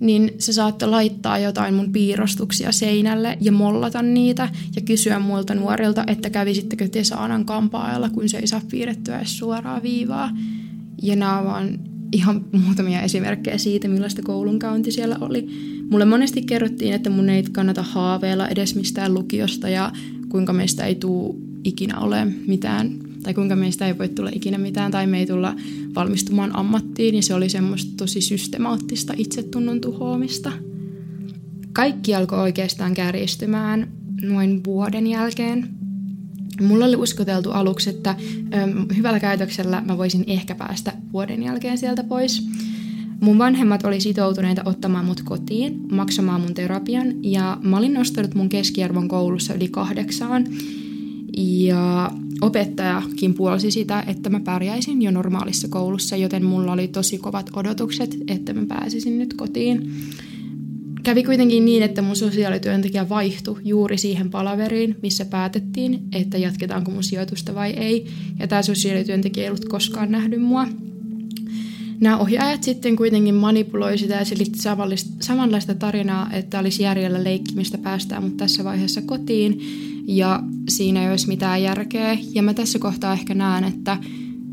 [0.02, 6.04] niin se saattoi laittaa jotain mun piirrostuksia seinälle ja mollata niitä ja kysyä muilta nuorilta,
[6.08, 10.30] että kävisittekö te saanan kampaajalla, kun se ei saa piirrettyä edes suoraa viivaa.
[11.02, 11.80] Ja nämä vaan
[12.12, 15.48] ihan muutamia esimerkkejä siitä, millaista koulunkäynti siellä oli.
[15.90, 19.92] Mulle monesti kerrottiin, että mun ei kannata haaveilla edes mistään lukiosta ja
[20.30, 24.92] kuinka meistä ei tule ikinä ole mitään, tai kuinka meistä ei voi tulla ikinä mitään,
[24.92, 25.56] tai me ei tulla
[25.96, 30.52] valmistumaan ammattiin, ja se oli semmoista tosi systemaattista itsetunnon tuhoamista.
[31.74, 35.70] Kaikki alkoi oikeastaan kärjistymään noin vuoden jälkeen.
[36.62, 42.04] Mulla oli uskoteltu aluksi, että ö, hyvällä käytöksellä mä voisin ehkä päästä vuoden jälkeen sieltä
[42.04, 42.48] pois.
[43.22, 48.50] Mun vanhemmat oli sitoutuneita ottamaan mut kotiin, maksamaan mun terapian ja mä olin nostanut mun
[48.50, 50.48] keskiarvon koulussa yli kahdeksaan.
[51.38, 52.12] Ja
[52.42, 58.18] opettajakin puolsi sitä, että mä pärjäisin jo normaalissa koulussa, joten mulla oli tosi kovat odotukset,
[58.28, 59.92] että mä pääsisin nyt kotiin.
[61.04, 67.04] Kävi kuitenkin niin, että mun sosiaalityöntekijä vaihtui juuri siihen palaveriin, missä päätettiin, että jatketaanko mun
[67.04, 68.08] sijoitusta vai ei.
[68.40, 70.68] Ja tämä sosiaalityöntekijä ei ollut koskaan nähnyt mua.
[72.00, 74.60] Nämä ohjaajat sitten kuitenkin manipuloi sitä ja selitti
[75.20, 79.62] samanlaista tarinaa, että olisi järjellä leikkimistä päästään mut tässä vaiheessa kotiin
[80.08, 82.18] ja siinä ei olisi mitään järkeä.
[82.34, 83.98] Ja mä tässä kohtaa ehkä näen, että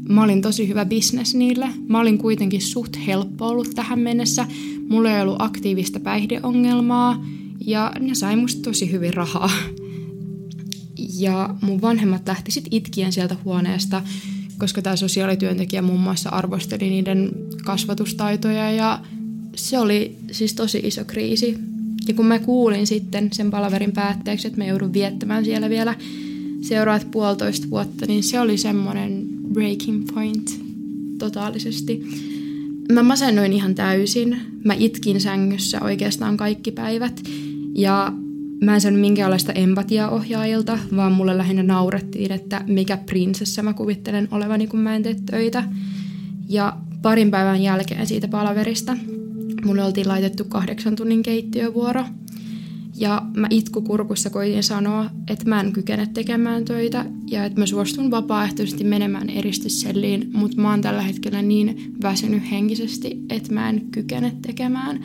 [0.09, 1.69] mä olin tosi hyvä bisnes niille.
[1.89, 4.47] Mä olin kuitenkin suht helppo ollut tähän mennessä.
[4.89, 7.25] Mulla ei ollut aktiivista päihdeongelmaa
[7.67, 9.51] ja ne sai musta tosi hyvin rahaa.
[11.19, 14.03] Ja mun vanhemmat lähti sitten itkien sieltä huoneesta,
[14.59, 17.31] koska tämä sosiaalityöntekijä muun muassa arvosteli niiden
[17.65, 19.01] kasvatustaitoja ja
[19.57, 21.68] se oli siis tosi iso kriisi.
[22.09, 25.95] Ja kun mä kuulin sitten sen palaverin päätteeksi, että mä joudun viettämään siellä vielä
[26.61, 30.61] seuraavat puolitoista vuotta, niin se oli semmoinen breaking point
[31.19, 32.07] totaalisesti.
[32.93, 34.41] Mä masennoin ihan täysin.
[34.65, 37.23] Mä itkin sängyssä oikeastaan kaikki päivät.
[37.75, 38.13] Ja
[38.61, 44.29] mä en saanut minkäänlaista empatiaa ohjaajilta, vaan mulle lähinnä naurettiin, että mikä prinsessa mä kuvittelen
[44.31, 45.65] olevani, kun mä en tee töitä.
[46.49, 48.97] Ja parin päivän jälkeen siitä palaverista
[49.65, 52.05] mulle oltiin laitettu kahdeksan tunnin keittiövuoro.
[52.97, 58.11] Ja mä itkukurkussa koitin sanoa, että mä en kykene tekemään töitä ja että mä suostun
[58.11, 64.33] vapaaehtoisesti menemään eristysselliin, mutta mä oon tällä hetkellä niin väsynyt henkisesti, että mä en kykene
[64.47, 65.01] tekemään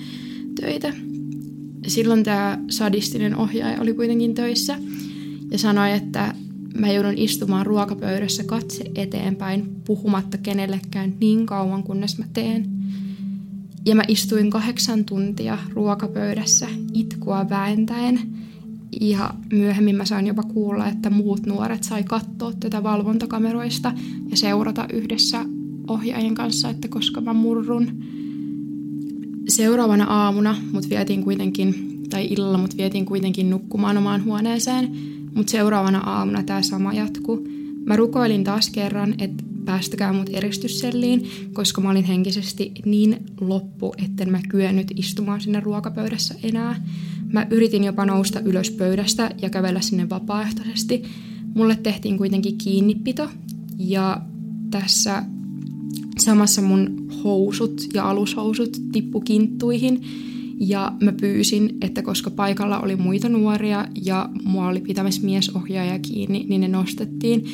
[0.61, 0.93] töitä.
[1.87, 4.79] Silloin tämä sadistinen ohjaaja oli kuitenkin töissä
[5.51, 6.35] ja sanoi, että
[6.77, 12.65] mä joudun istumaan ruokapöydässä katse eteenpäin puhumatta kenellekään niin kauan, kunnes mä teen–
[13.85, 18.19] ja mä istuin kahdeksan tuntia ruokapöydässä itkua väentäen.
[19.01, 23.93] Ja myöhemmin mä sain jopa kuulla, että muut nuoret sai katsoa tätä valvontakameroista
[24.31, 25.45] ja seurata yhdessä
[25.87, 28.03] ohjaajien kanssa, että koska mä murrun.
[29.47, 34.91] Seuraavana aamuna mut vietiin kuitenkin, tai illalla mut vietiin kuitenkin nukkumaan omaan huoneeseen,
[35.35, 37.47] mutta seuraavana aamuna tämä sama jatkuu.
[37.85, 44.31] Mä rukoilin taas kerran, että päästäkää mut eristysselliin, koska mä olin henkisesti niin loppu, etten
[44.31, 46.85] mä kyennyt istumaan sinne ruokapöydässä enää.
[47.33, 51.03] Mä yritin jopa nousta ylös pöydästä ja kävellä sinne vapaaehtoisesti.
[51.55, 53.29] Mulle tehtiin kuitenkin kiinnipito
[53.77, 54.21] ja
[54.71, 55.23] tässä
[56.19, 60.01] samassa mun housut ja alushousut tippu kinttuihin
[60.59, 66.45] ja mä pyysin, että koska paikalla oli muita nuoria ja mua oli pitämässä miesohjaaja kiinni,
[66.49, 67.45] niin ne nostettiin.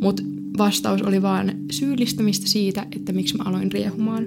[0.00, 0.22] Mutta
[0.58, 4.26] vastaus oli vaan syyllistämistä siitä, että miksi mä aloin riehumaan.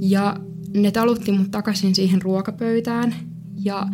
[0.00, 0.36] Ja
[0.74, 3.14] ne talutti mut takaisin siihen ruokapöytään
[3.64, 3.86] ja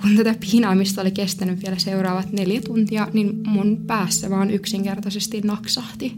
[0.00, 6.16] kun tätä piinaamista oli kestänyt vielä seuraavat neljä tuntia, niin mun päässä vaan yksinkertaisesti naksahti.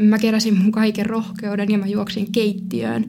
[0.00, 3.04] Mä keräsin mun kaiken rohkeuden ja mä juoksin keittiöön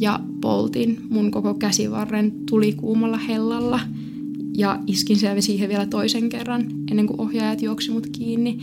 [0.00, 3.80] ja poltin mun koko käsivarren tulikuumalla hellalla
[4.56, 8.58] ja iskin siihen vielä toisen kerran ennen kuin ohjaajat juoksi mut kiinni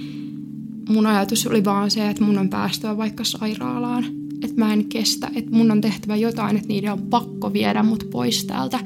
[0.90, 4.06] mun ajatus oli vaan se, että mun on päästävä vaikka sairaalaan.
[4.44, 8.08] Että mä en kestä, että mun on tehtävä jotain, että niiden on pakko viedä mut
[8.12, 8.80] pois täältä.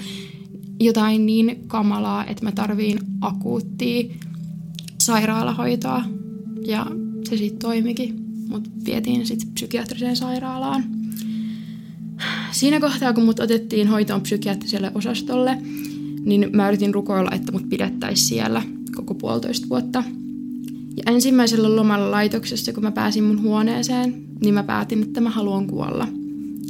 [0.80, 4.14] Jotain niin kamalaa, että mä tarviin akuuttia
[5.02, 6.04] sairaalahoitoa.
[6.68, 6.88] Ja
[7.30, 8.16] se sitten toimikin.
[8.50, 10.84] Mut vietiin sitten psykiatriseen sairaalaan.
[12.52, 15.58] Siinä kohtaa, kun mut otettiin hoitoon psykiatriselle osastolle,
[16.26, 18.64] niin mä yritin rukoilla, että mut pidettäisiin siellä
[18.96, 20.04] koko puolitoista vuotta–
[20.98, 25.68] ja ensimmäisellä lomalla laitoksessa, kun mä pääsin mun huoneeseen, niin mä päätin, että mä haluan
[25.68, 26.08] kuolla.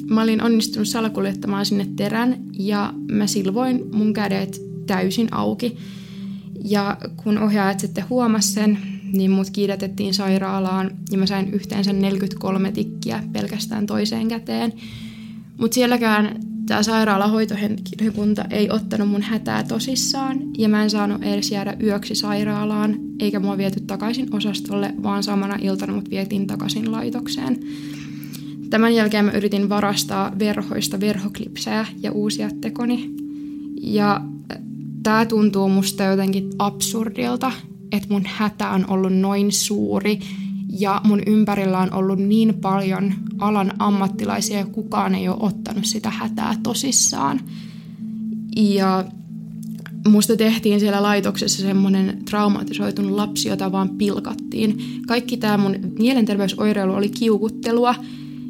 [0.10, 5.78] Mä olin onnistunut salakuljettamaan sinne terän ja mä silvoin mun kädet täysin auki.
[6.64, 8.78] Ja kun ohjaajat sitten huomasi sen,
[9.14, 14.74] niin mut kiidätettiin sairaalaan ja mä sain yhteensä 43 tikkiä pelkästään toiseen käteen.
[15.58, 21.78] Mutta sielläkään tämä sairaalahoitohenkilökunta ei ottanut mun hätää tosissaan ja mä en saanut edes jäädä
[21.84, 27.60] yöksi sairaalaan, eikä mua viety takaisin osastolle, vaan samana iltana mut vietiin takaisin laitokseen.
[28.70, 33.10] Tämän jälkeen mä yritin varastaa verhoista verhoklipsejä ja uusia tekoni.
[33.82, 34.22] Ja
[35.04, 37.52] tämä tuntuu musta jotenkin absurdilta,
[37.92, 40.20] että mun hätä on ollut noin suuri
[40.70, 46.10] ja mun ympärillä on ollut niin paljon alan ammattilaisia ja kukaan ei ole ottanut sitä
[46.10, 47.40] hätää tosissaan.
[48.56, 49.06] Ja
[50.08, 54.78] musta tehtiin siellä laitoksessa semmoinen traumatisoitunut lapsi, jota vaan pilkattiin.
[55.08, 57.96] Kaikki tämä mun mielenterveysoireilu oli kiukuttelua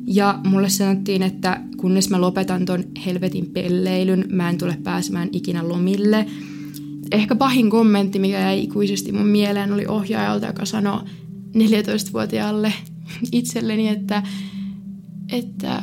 [0.07, 5.69] ja mulle sanottiin, että kunnes mä lopetan ton helvetin pelleilyn, mä en tule pääsemään ikinä
[5.69, 6.25] lomille.
[7.11, 10.99] Ehkä pahin kommentti, mikä jäi ikuisesti mun mieleen, oli ohjaajalta, joka sanoi
[11.59, 12.73] 14-vuotiaalle
[13.31, 14.23] itselleni, että,
[15.31, 15.81] että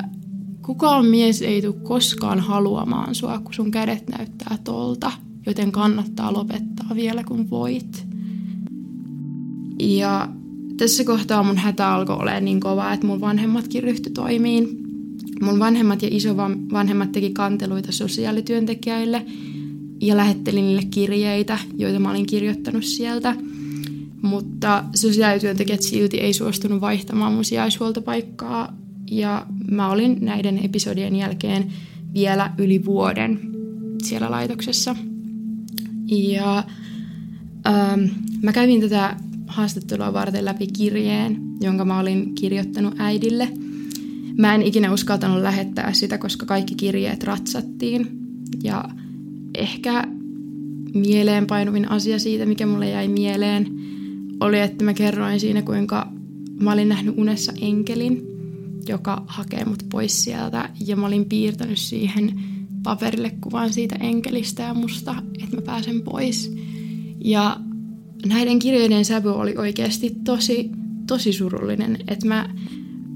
[0.63, 5.13] kukaan mies ei tule koskaan haluamaan sua, kun sun kädet näyttää tolta,
[5.47, 8.07] joten kannattaa lopettaa vielä kun voit.
[9.81, 10.29] Ja
[10.77, 14.69] tässä kohtaa mun hätä alkoi olemaan niin kova, että mun vanhemmatkin ryhtyi toimiin.
[15.43, 19.27] Mun vanhemmat ja isovanhemmat teki kanteluita sosiaalityöntekijäille
[20.01, 23.37] ja lähettelin niille kirjeitä, joita mä olin kirjoittanut sieltä.
[24.25, 28.77] Mutta sosiaalityöntekijät silti ei suostunut vaihtamaan mun sijaishuoltopaikkaa
[29.11, 31.73] ja mä olin näiden episodien jälkeen
[32.15, 33.41] vielä yli vuoden
[34.03, 34.97] siellä laitoksessa.
[36.07, 36.65] Ja
[37.67, 38.05] ähm,
[38.43, 39.17] mä kävin tätä
[39.47, 43.49] haastattelua varten läpi kirjeen, jonka mä olin kirjoittanut äidille.
[44.39, 48.09] Mä en ikinä uskaltanut lähettää sitä, koska kaikki kirjeet ratsattiin.
[48.63, 48.85] Ja
[49.55, 50.05] ehkä
[50.95, 53.67] mieleenpainuvin asia siitä, mikä mulle jäi mieleen,
[54.41, 56.09] oli, että mä kerroin siinä, kuinka
[56.61, 58.23] mä olin nähnyt unessa enkelin,
[58.89, 60.71] joka hakee mut pois sieltä.
[60.87, 62.41] Ja mä olin piirtänyt siihen
[62.83, 66.57] paperille kuvan siitä enkelistä ja musta, että mä pääsen pois.
[67.25, 67.61] Ja
[68.27, 70.71] näiden kirjojen sävy oli oikeasti tosi,
[71.07, 72.49] tosi surullinen, että mä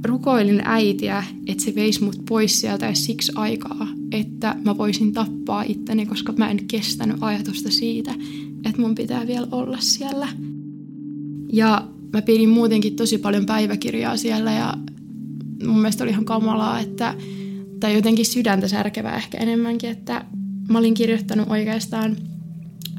[0.04, 6.06] rukoilin äitiä, että se veisi mut pois sieltä siksi aikaa, että mä voisin tappaa itteni,
[6.06, 8.14] koska mä en kestänyt ajatusta siitä,
[8.64, 10.28] että mun pitää vielä olla siellä.
[11.52, 14.74] Ja mä pidin muutenkin tosi paljon päiväkirjaa siellä ja
[15.66, 17.14] mun mielestä oli ihan kamalaa, että,
[17.80, 20.24] tai jotenkin sydäntä särkevää ehkä enemmänkin, että
[20.68, 22.16] mä olin kirjoittanut oikeastaan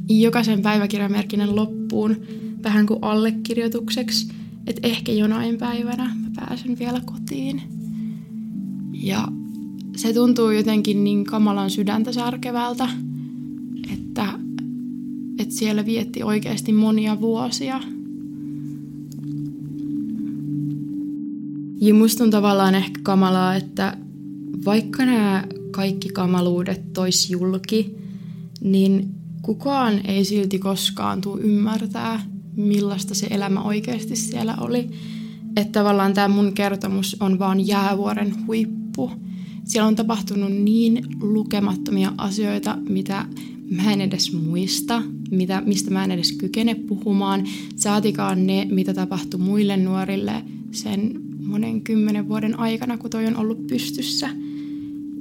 [0.09, 2.17] jokaisen päiväkirjamerkinnän loppuun
[2.63, 4.31] vähän kuin allekirjoitukseksi,
[4.67, 7.61] että ehkä jonain päivänä mä pääsen vielä kotiin.
[8.93, 9.27] Ja
[9.95, 12.89] se tuntuu jotenkin niin kamalan sydäntä särkevältä,
[13.93, 14.25] että,
[15.39, 17.81] että siellä vietti oikeasti monia vuosia.
[21.81, 23.97] Ja musta on tavallaan ehkä kamalaa, että
[24.65, 27.95] vaikka nämä kaikki kamaluudet tois julki,
[28.61, 32.23] niin kukaan ei silti koskaan tule ymmärtää,
[32.55, 34.89] millaista se elämä oikeasti siellä oli.
[35.57, 39.11] Että tavallaan tämä mun kertomus on vaan jäävuoren huippu.
[39.63, 43.25] Siellä on tapahtunut niin lukemattomia asioita, mitä
[43.69, 45.01] mä en edes muista,
[45.31, 47.47] mitä, mistä mä en edes kykene puhumaan.
[47.75, 53.67] Saatikaan ne, mitä tapahtui muille nuorille sen monen kymmenen vuoden aikana, kun toi on ollut
[53.67, 54.29] pystyssä.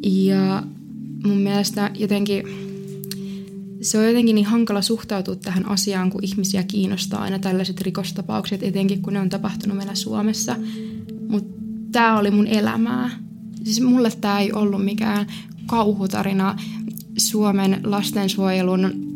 [0.03, 0.63] Ja
[1.27, 2.43] mun mielestä jotenkin
[3.81, 9.03] se on jotenkin niin hankala suhtautua tähän asiaan, kun ihmisiä kiinnostaa aina tällaiset rikostapaukset, etenkin
[9.03, 10.57] kun ne on tapahtunut meillä Suomessa.
[11.29, 11.63] Mutta
[11.93, 13.11] tämä oli mun elämää.
[13.65, 15.27] Siis mulle tämä ei ollut mikään
[15.67, 16.57] kauhutarina
[17.19, 19.09] Suomen lastensuojelun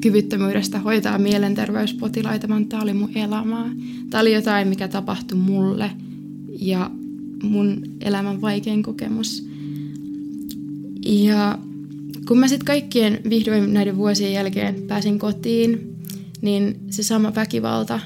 [0.00, 3.70] kyvyttömyydestä hoitaa mielenterveyspotilaita, vaan tämä oli mun elämää.
[4.10, 5.90] Tämä oli jotain, mikä tapahtui mulle
[6.60, 6.90] ja
[7.42, 9.46] mun elämän vaikein kokemus.
[11.06, 11.58] Ja
[12.28, 15.96] kun mä sitten kaikkien vihdoin näiden vuosien jälkeen pääsin kotiin,
[16.42, 18.00] niin se sama väkivalta,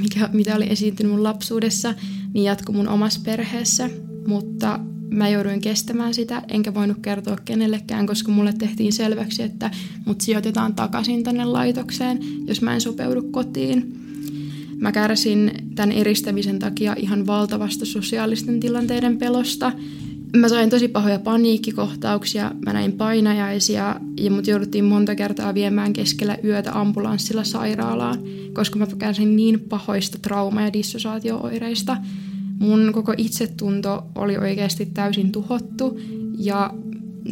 [0.00, 1.94] mikä, mitä oli esiintynyt mun lapsuudessa,
[2.34, 3.90] niin jatkui mun omassa perheessä,
[4.26, 4.80] mutta
[5.10, 9.70] mä jouduin kestämään sitä, enkä voinut kertoa kenellekään, koska mulle tehtiin selväksi, että
[10.06, 14.01] mut sijoitetaan takaisin tänne laitokseen, jos mä en sopeudu kotiin.
[14.82, 19.72] Mä kärsin tämän eristämisen takia ihan valtavasta sosiaalisten tilanteiden pelosta,
[20.36, 26.36] Mä sain tosi pahoja paniikkikohtauksia, mä näin painajaisia ja mut jouduttiin monta kertaa viemään keskellä
[26.44, 28.18] yötä ambulanssilla sairaalaan,
[28.52, 31.96] koska mä kärsin niin pahoista trauma- ja dissosiaatio-oireista.
[32.58, 36.00] Mun koko itsetunto oli oikeasti täysin tuhottu
[36.38, 36.74] ja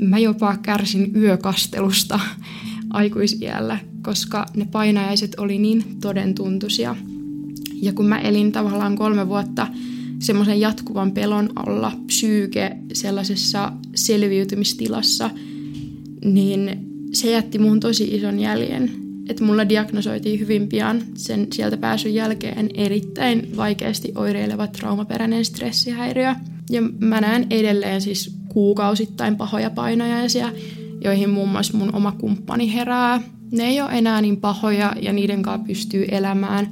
[0.00, 2.20] mä jopa kärsin yökastelusta
[2.90, 6.96] aikuisiällä, koska ne painajaiset oli niin todentuntuisia.
[7.82, 9.66] Ja kun mä elin tavallaan kolme vuotta
[10.18, 15.30] semmoisen jatkuvan pelon alla psyyke sellaisessa selviytymistilassa,
[16.24, 18.90] niin se jätti muun tosi ison jäljen.
[19.28, 26.34] Että mulla diagnosoitiin hyvin pian sen sieltä pääsyn jälkeen erittäin vaikeasti oireileva traumaperäinen stressihäiriö.
[26.70, 30.52] Ja mä näen edelleen siis kuukausittain pahoja painajaisia,
[31.04, 33.20] joihin muun muassa mun oma kumppani herää.
[33.52, 36.68] Ne ei ole enää niin pahoja ja niiden kanssa pystyy elämään,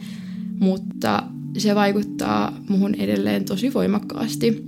[0.61, 1.23] mutta
[1.59, 4.65] se vaikuttaa muhun edelleen tosi voimakkaasti.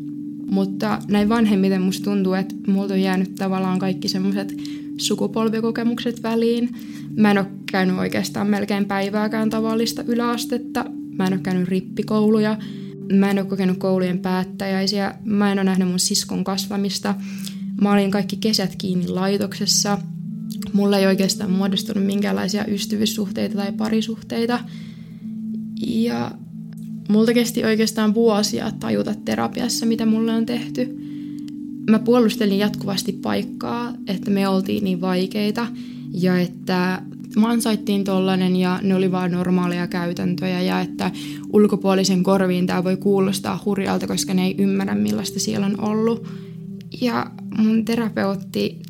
[0.50, 4.56] Mutta näin vanhemmiten musta tuntuu, että multa on jäänyt tavallaan kaikki semmoiset
[4.96, 6.76] sukupolvikokemukset väliin.
[7.16, 10.84] Mä en ole käynyt oikeastaan melkein päivääkään tavallista yläastetta.
[11.18, 12.56] Mä en ole käynyt rippikouluja.
[13.12, 15.14] Mä en ole kokenut koulujen päättäjäisiä.
[15.24, 17.14] Mä en ole nähnyt mun siskon kasvamista.
[17.80, 19.98] Mä olin kaikki kesät kiinni laitoksessa.
[20.72, 24.60] Mulla ei oikeastaan muodostunut minkäänlaisia ystävyyssuhteita tai parisuhteita.
[25.86, 26.30] Ja
[27.08, 30.98] multa kesti oikeastaan vuosia tajuta terapiassa, mitä mulle on tehty.
[31.90, 35.66] Mä puolustelin jatkuvasti paikkaa, että me oltiin niin vaikeita
[36.12, 37.02] ja että
[37.36, 41.10] mä ansaittiin tollanen ja ne oli vaan normaaleja käytäntöjä ja että
[41.52, 46.28] ulkopuolisen korviin tämä voi kuulostaa hurjalta, koska ne ei ymmärrä millaista siellä on ollut.
[47.00, 48.82] Ja mun terapeutti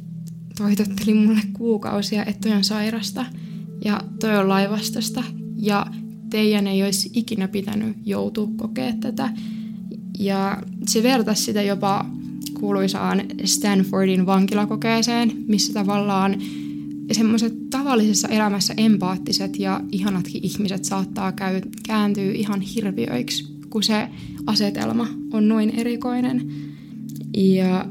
[0.59, 3.27] toitotteli mulle kuukausia, että toi on sairasta
[3.85, 5.25] ja toi on laivastasta
[5.57, 5.87] ja
[6.31, 9.31] teidän ei olisi ikinä pitänyt joutua kokea tätä.
[10.19, 12.07] Ja se vertasi sitä jopa
[12.61, 16.37] kuuluisaan Stanfordin vankilakokeeseen, missä tavallaan
[17.13, 24.09] semmoiset tavallisessa elämässä empaattiset ja ihanatkin ihmiset saattaa käy, kääntyä ihan hirviöiksi, kun se
[24.47, 26.53] asetelma on noin erikoinen.
[27.37, 27.87] Ja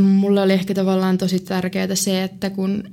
[0.00, 2.84] mulle oli ehkä tavallaan tosi tärkeää se, että kun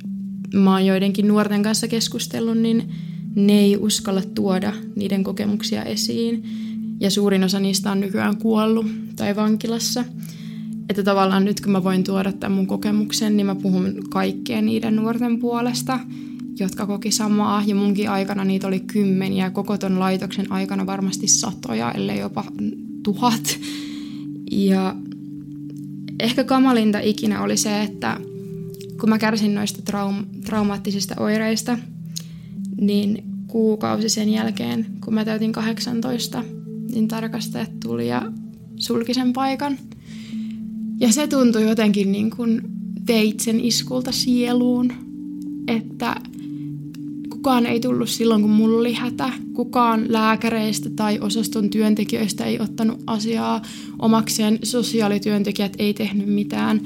[0.53, 2.89] mä oon joidenkin nuorten kanssa keskustellut, niin
[3.36, 6.43] ne ei uskalla tuoda niiden kokemuksia esiin.
[6.99, 10.05] Ja suurin osa niistä on nykyään kuollut tai vankilassa.
[10.89, 14.95] Että tavallaan nyt kun mä voin tuoda tämän mun kokemuksen, niin mä puhun kaikkien niiden
[14.95, 15.99] nuorten puolesta,
[16.59, 17.63] jotka koki samaa.
[17.67, 22.43] Ja munkin aikana niitä oli kymmeniä, koko ton laitoksen aikana varmasti satoja, ellei jopa
[23.03, 23.59] tuhat.
[24.51, 24.95] Ja
[26.19, 28.19] ehkä kamalinta ikinä oli se, että
[28.99, 31.77] kun mä kärsin noista traum- traumaattisista oireista,
[32.80, 36.43] niin kuukausi sen jälkeen, kun mä täytin 18,
[36.91, 38.32] niin tarkastajat tuli ja
[38.75, 39.77] sulki sen paikan.
[40.99, 42.61] Ja se tuntui jotenkin niin kuin
[43.07, 44.93] veitsen iskulta sieluun,
[45.67, 46.15] että
[47.30, 49.30] kukaan ei tullut silloin, kun mulla oli hätä.
[49.53, 53.61] Kukaan lääkäreistä tai osaston työntekijöistä ei ottanut asiaa
[53.99, 54.59] omakseen.
[54.63, 56.82] Sosiaalityöntekijät ei tehnyt mitään.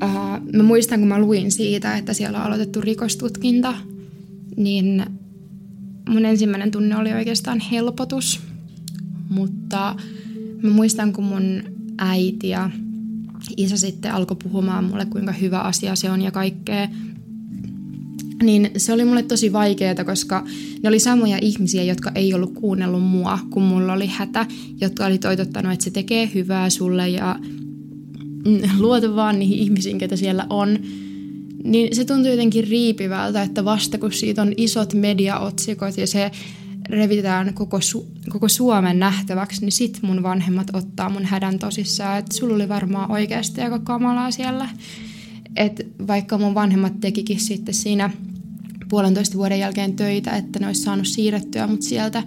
[0.00, 3.74] Ää, mä muistan, kun mä luin siitä, että siellä on aloitettu rikostutkinta,
[4.56, 5.06] niin
[6.08, 8.40] mun ensimmäinen tunne oli oikeastaan helpotus.
[9.28, 9.96] Mutta
[10.62, 11.62] mä muistan, kun mun
[11.98, 12.70] äiti ja
[13.56, 16.88] isä sitten alkoi puhumaan mulle, kuinka hyvä asia se on ja kaikkea.
[18.42, 20.44] Niin se oli mulle tosi vaikeaa, koska
[20.82, 24.46] ne oli samoja ihmisiä, jotka ei ollut kuunnellut mua, kun mulla oli hätä,
[24.80, 27.38] jotka oli toitottanut, että se tekee hyvää sulle ja
[28.78, 30.78] luota vaan niihin ihmisiin, ketä siellä on
[31.66, 36.30] niin se tuntuu jotenkin riipivältä, että vasta kun siitä on isot mediaotsikot ja se
[36.88, 42.36] revitään koko, Su- koko Suomen nähtäväksi, niin sit mun vanhemmat ottaa mun hädän tosissaan, että
[42.36, 44.68] sulla oli varmaan oikeasti aika kamalaa siellä.
[45.56, 48.10] että vaikka mun vanhemmat tekikin sitten siinä
[48.88, 52.22] puolentoista vuoden jälkeen töitä, että ne olisi saanut siirrettyä mut sieltä,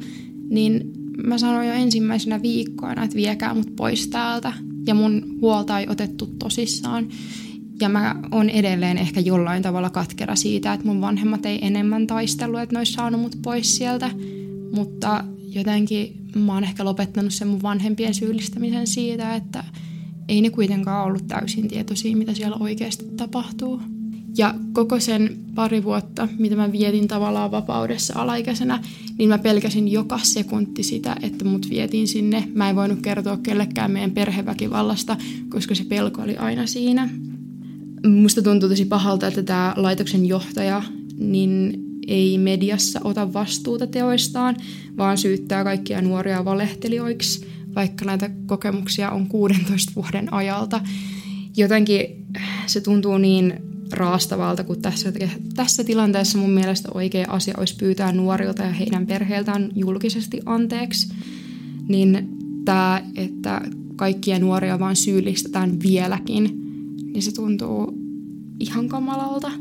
[0.49, 4.53] niin mä sanoin jo ensimmäisenä viikkoina, että viekää mut pois täältä.
[4.87, 7.07] Ja mun huolta ei otettu tosissaan.
[7.79, 12.61] Ja mä oon edelleen ehkä jollain tavalla katkera siitä, että mun vanhemmat ei enemmän taistellut,
[12.61, 14.11] että ne olisi saanut mut pois sieltä.
[14.71, 15.23] Mutta
[15.55, 19.63] jotenkin mä oon ehkä lopettanut sen mun vanhempien syyllistämisen siitä, että
[20.27, 23.81] ei ne kuitenkaan ollut täysin tietoisia, mitä siellä oikeasti tapahtuu.
[24.37, 28.83] Ja koko sen pari vuotta, mitä mä vietin tavallaan vapaudessa alaikäisenä,
[29.17, 32.47] niin mä pelkäsin joka sekunti sitä, että mut vietiin sinne.
[32.53, 35.17] Mä en voinut kertoa kellekään meidän perheväkivallasta,
[35.49, 37.09] koska se pelko oli aina siinä.
[38.07, 40.83] Musta tuntuu tosi pahalta, että tämä laitoksen johtaja
[41.17, 44.55] niin ei mediassa ota vastuuta teoistaan,
[44.97, 50.81] vaan syyttää kaikkia nuoria valehtelijoiksi, vaikka näitä kokemuksia on 16 vuoden ajalta.
[51.57, 52.25] Jotenkin
[52.65, 53.53] se tuntuu niin
[53.91, 55.13] raastavalta, kun tässä,
[55.55, 61.13] tässä tilanteessa mun mielestä oikea asia olisi pyytää nuorilta ja heidän perheiltään julkisesti anteeksi.
[61.87, 62.29] Niin
[62.65, 63.61] tämä, että
[63.95, 66.51] kaikkia nuoria vaan syyllistetään vieläkin–
[67.13, 67.93] niin se tuntuu
[68.59, 69.51] ihan kamalalta.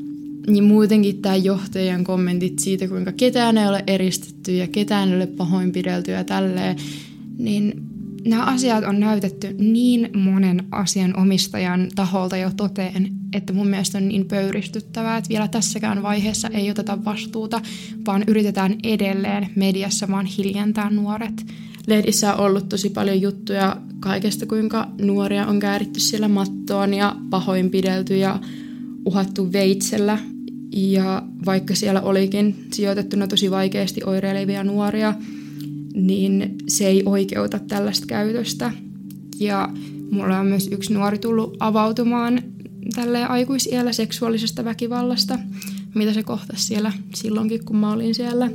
[0.47, 5.27] niin muutenkin tämä johtajien kommentit siitä, kuinka ketään ei ole eristetty ja ketään ei ole
[5.27, 6.77] pahoinpidelty ja tälleen,
[7.39, 7.89] niin
[8.27, 14.09] nämä asiat on näytetty niin monen asian omistajan taholta jo toteen, että mun mielestä on
[14.09, 17.61] niin pöyristyttävää, että vielä tässäkään vaiheessa ei oteta vastuuta,
[18.07, 21.47] vaan yritetään edelleen mediassa vaan hiljentää nuoret.
[21.89, 28.17] Lehdissä on ollut tosi paljon juttuja kaikesta, kuinka nuoria on kääritty siellä mattoon ja pahoinpidelty
[28.17, 28.41] ja
[29.05, 30.19] uhattu veitsellä.
[30.73, 35.15] Ja vaikka siellä olikin sijoitettuna tosi vaikeasti oireilevia nuoria,
[35.95, 38.73] niin se ei oikeuta tällaista käytöstä.
[39.41, 39.69] Ja
[40.11, 42.43] mulla on myös yksi nuori tullut avautumaan
[42.95, 45.39] tälle aikuisiellä seksuaalisesta väkivallasta,
[45.95, 48.51] mitä se kohtasi siellä silloinkin, kun mä olin siellä.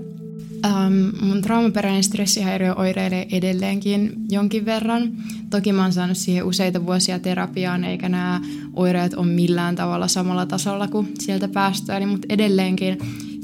[0.66, 5.12] Um, mun traumaperäinen stressihäiriö oireilee edelleenkin jonkin verran.
[5.50, 8.42] Toki mä oon saanut siihen useita vuosia terapiaan, eikä nämä
[8.74, 12.98] oireet ole millään tavalla samalla tasolla kuin sieltä päästöön, mutta edelleenkin,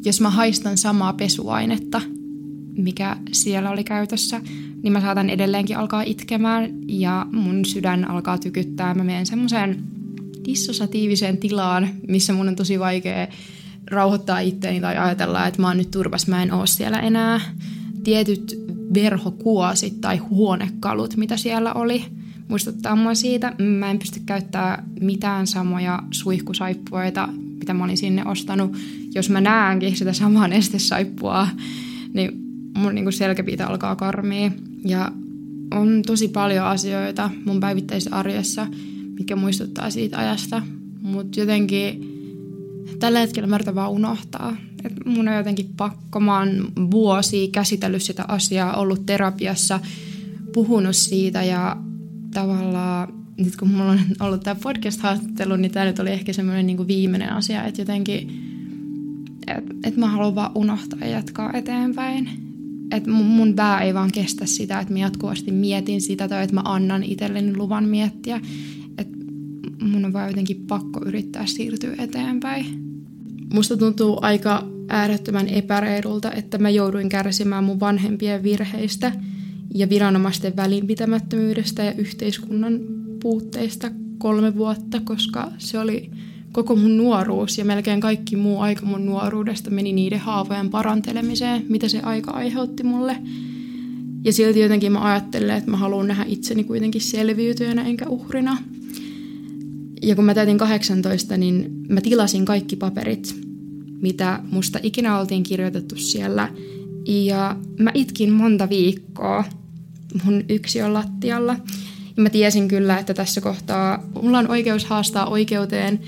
[0.06, 2.02] jos mä haistan samaa pesuainetta,
[2.78, 4.42] mikä siellä oli käytössä,
[4.84, 8.94] niin mä saatan edelleenkin alkaa itkemään ja mun sydän alkaa tykyttää.
[8.94, 9.84] Mä menen semmoiseen
[10.46, 13.28] dissosatiiviseen tilaan, missä mun on tosi vaikea
[13.90, 17.42] rauhoittaa itteeni tai ajatella, että mä oon nyt turvas, mä en oo siellä enää.
[18.04, 18.60] Tietyt
[18.94, 22.06] verhokuosit tai huonekalut, mitä siellä oli,
[22.48, 23.54] muistuttaa mua siitä.
[23.80, 27.30] Mä en pysty käyttämään mitään samoja suihkusaippuoita,
[27.60, 28.78] mitä mä olin sinne ostanut.
[29.16, 31.48] Jos mä näenkin sitä samaa nestesaippua,
[32.14, 32.32] niin
[32.78, 34.52] mun niin selkäpiitä alkaa karmia.
[34.86, 35.12] Ja
[35.72, 38.68] on tosi paljon asioita mun päivittäisessä arjessa,
[39.20, 40.62] mikä muistuttaa siitä ajasta.
[41.02, 42.19] Mutta jotenkin
[43.00, 44.58] tällä hetkellä mä yritän vaan unohtaa.
[44.84, 46.20] Et mun on jotenkin pakko.
[46.20, 49.80] Mä oon vuosia käsitellyt sitä asiaa, ollut terapiassa,
[50.54, 51.78] puhunut siitä ja
[52.34, 56.88] tavallaan nyt kun mulla on ollut tämä podcast-haastattelu, niin tämä nyt oli ehkä semmoinen niin
[56.88, 58.30] viimeinen asia, että jotenkin,
[59.48, 62.30] että et mä haluan vaan unohtaa ja jatkaa eteenpäin.
[62.92, 66.56] Että mun, mun pää ei vaan kestä sitä, että mä jatkuvasti mietin sitä tai että
[66.56, 68.42] mä annan itselleni luvan miettiä.
[69.82, 72.66] Mun on vaan jotenkin pakko yrittää siirtyä eteenpäin.
[73.54, 79.12] Musta tuntuu aika äärettömän epäreilulta, että mä jouduin kärsimään mun vanhempien virheistä
[79.76, 82.80] ja viranomaisten välinpitämättömyydestä ja yhteiskunnan
[83.22, 86.12] puutteista kolme vuotta, koska se oli
[86.52, 91.88] koko mun nuoruus ja melkein kaikki muu aika mun nuoruudesta meni niiden haavojen parantelemiseen, mitä
[91.88, 93.16] se aika aiheutti mulle.
[94.24, 98.58] Ja silti jotenkin mä ajattelen, että mä haluan nähdä itseni kuitenkin selviytyjänä enkä uhrina.
[100.02, 103.36] Ja kun mä täytin 18, niin mä tilasin kaikki paperit,
[104.02, 106.50] mitä musta ikinä oltiin kirjoitettu siellä.
[107.08, 109.44] Ja mä itkin monta viikkoa
[110.24, 110.44] mun
[110.86, 111.56] on lattialla.
[112.18, 116.00] Ja mä tiesin kyllä, että tässä kohtaa mulla on oikeus haastaa oikeuteen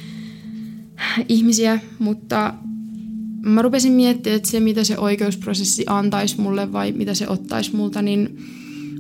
[1.30, 2.54] ihmisiä, mutta
[3.42, 8.02] mä rupesin miettimään, että se mitä se oikeusprosessi antaisi mulle vai mitä se ottaisi multa,
[8.02, 8.38] niin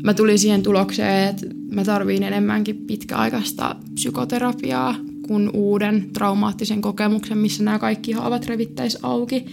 [0.04, 4.95] mä tulin siihen tulokseen, että mä tarviin enemmänkin pitkäaikaista psykoterapiaa
[5.28, 9.45] kuin uuden traumaattisen kokemuksen, missä nämä kaikki haavat revittäisi auki.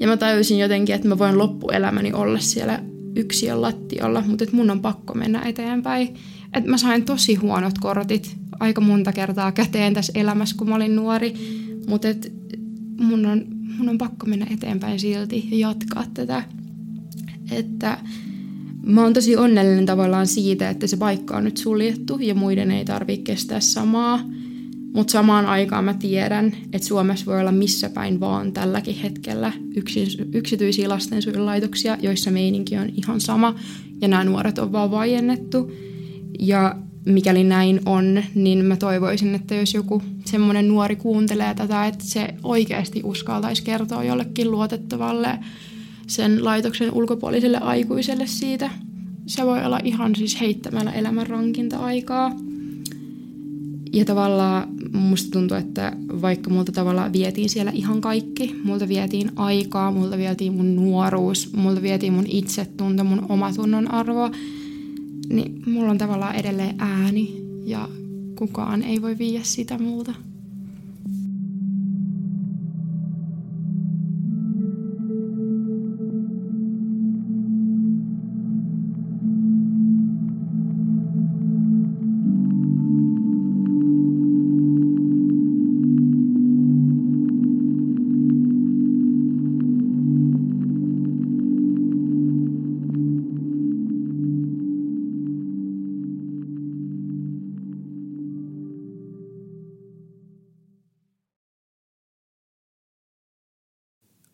[0.00, 2.82] Ja mä tajusin jotenkin, että mä voin loppuelämäni olla siellä
[3.16, 6.14] yksiön lattialla, mutta että mun on pakko mennä eteenpäin.
[6.54, 10.96] Että mä sain tosi huonot kortit aika monta kertaa käteen tässä elämässä, kun mä olin
[10.96, 11.34] nuori,
[11.86, 12.32] mutta et
[13.00, 13.44] mun on,
[13.78, 16.42] mun on pakko mennä eteenpäin silti ja jatkaa tätä.
[17.50, 17.98] Että
[18.82, 22.84] mä oon tosi onnellinen tavallaan siitä, että se paikka on nyt suljettu ja muiden ei
[22.84, 24.20] tarvitse kestää samaa.
[24.92, 29.52] Mutta samaan aikaan mä tiedän, että Suomessa voi olla missä päin vaan tälläkin hetkellä
[30.32, 33.54] yksityisiä lastensuojelulaitoksia, joissa meininki on ihan sama
[34.00, 35.72] ja nämä nuoret on vaan vaiennettu.
[36.38, 36.76] Ja
[37.06, 42.34] mikäli näin on, niin mä toivoisin, että jos joku semmoinen nuori kuuntelee tätä, että se
[42.42, 45.38] oikeasti uskaltaisi kertoa jollekin luotettavalle
[46.10, 48.70] sen laitoksen ulkopuoliselle aikuiselle siitä.
[49.26, 52.32] Se voi olla ihan siis heittämällä elämän rankinta aikaa.
[53.92, 55.92] Ja tavallaan musta tuntuu, että
[56.22, 61.82] vaikka multa tavallaan vietiin siellä ihan kaikki, multa vietiin aikaa, multa vietiin mun nuoruus, multa
[61.82, 64.30] vietiin mun itsetunto, mun omatunnon arvo,
[65.28, 67.88] niin mulla on tavallaan edelleen ääni ja
[68.38, 70.14] kukaan ei voi viiä sitä multa.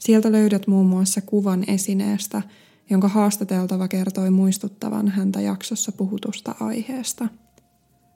[0.00, 2.42] Sieltä löydät muun muassa kuvan esineestä,
[2.90, 7.28] jonka haastateltava kertoi muistuttavan häntä jaksossa puhutusta aiheesta.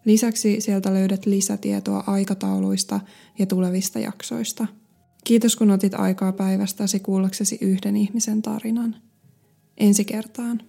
[0.05, 3.01] Lisäksi sieltä löydät lisätietoa aikatauluista
[3.39, 4.67] ja tulevista jaksoista.
[5.25, 8.97] Kiitos kun otit aikaa päivästäsi kuullaksesi yhden ihmisen tarinan.
[9.77, 10.63] Ensi kertaan.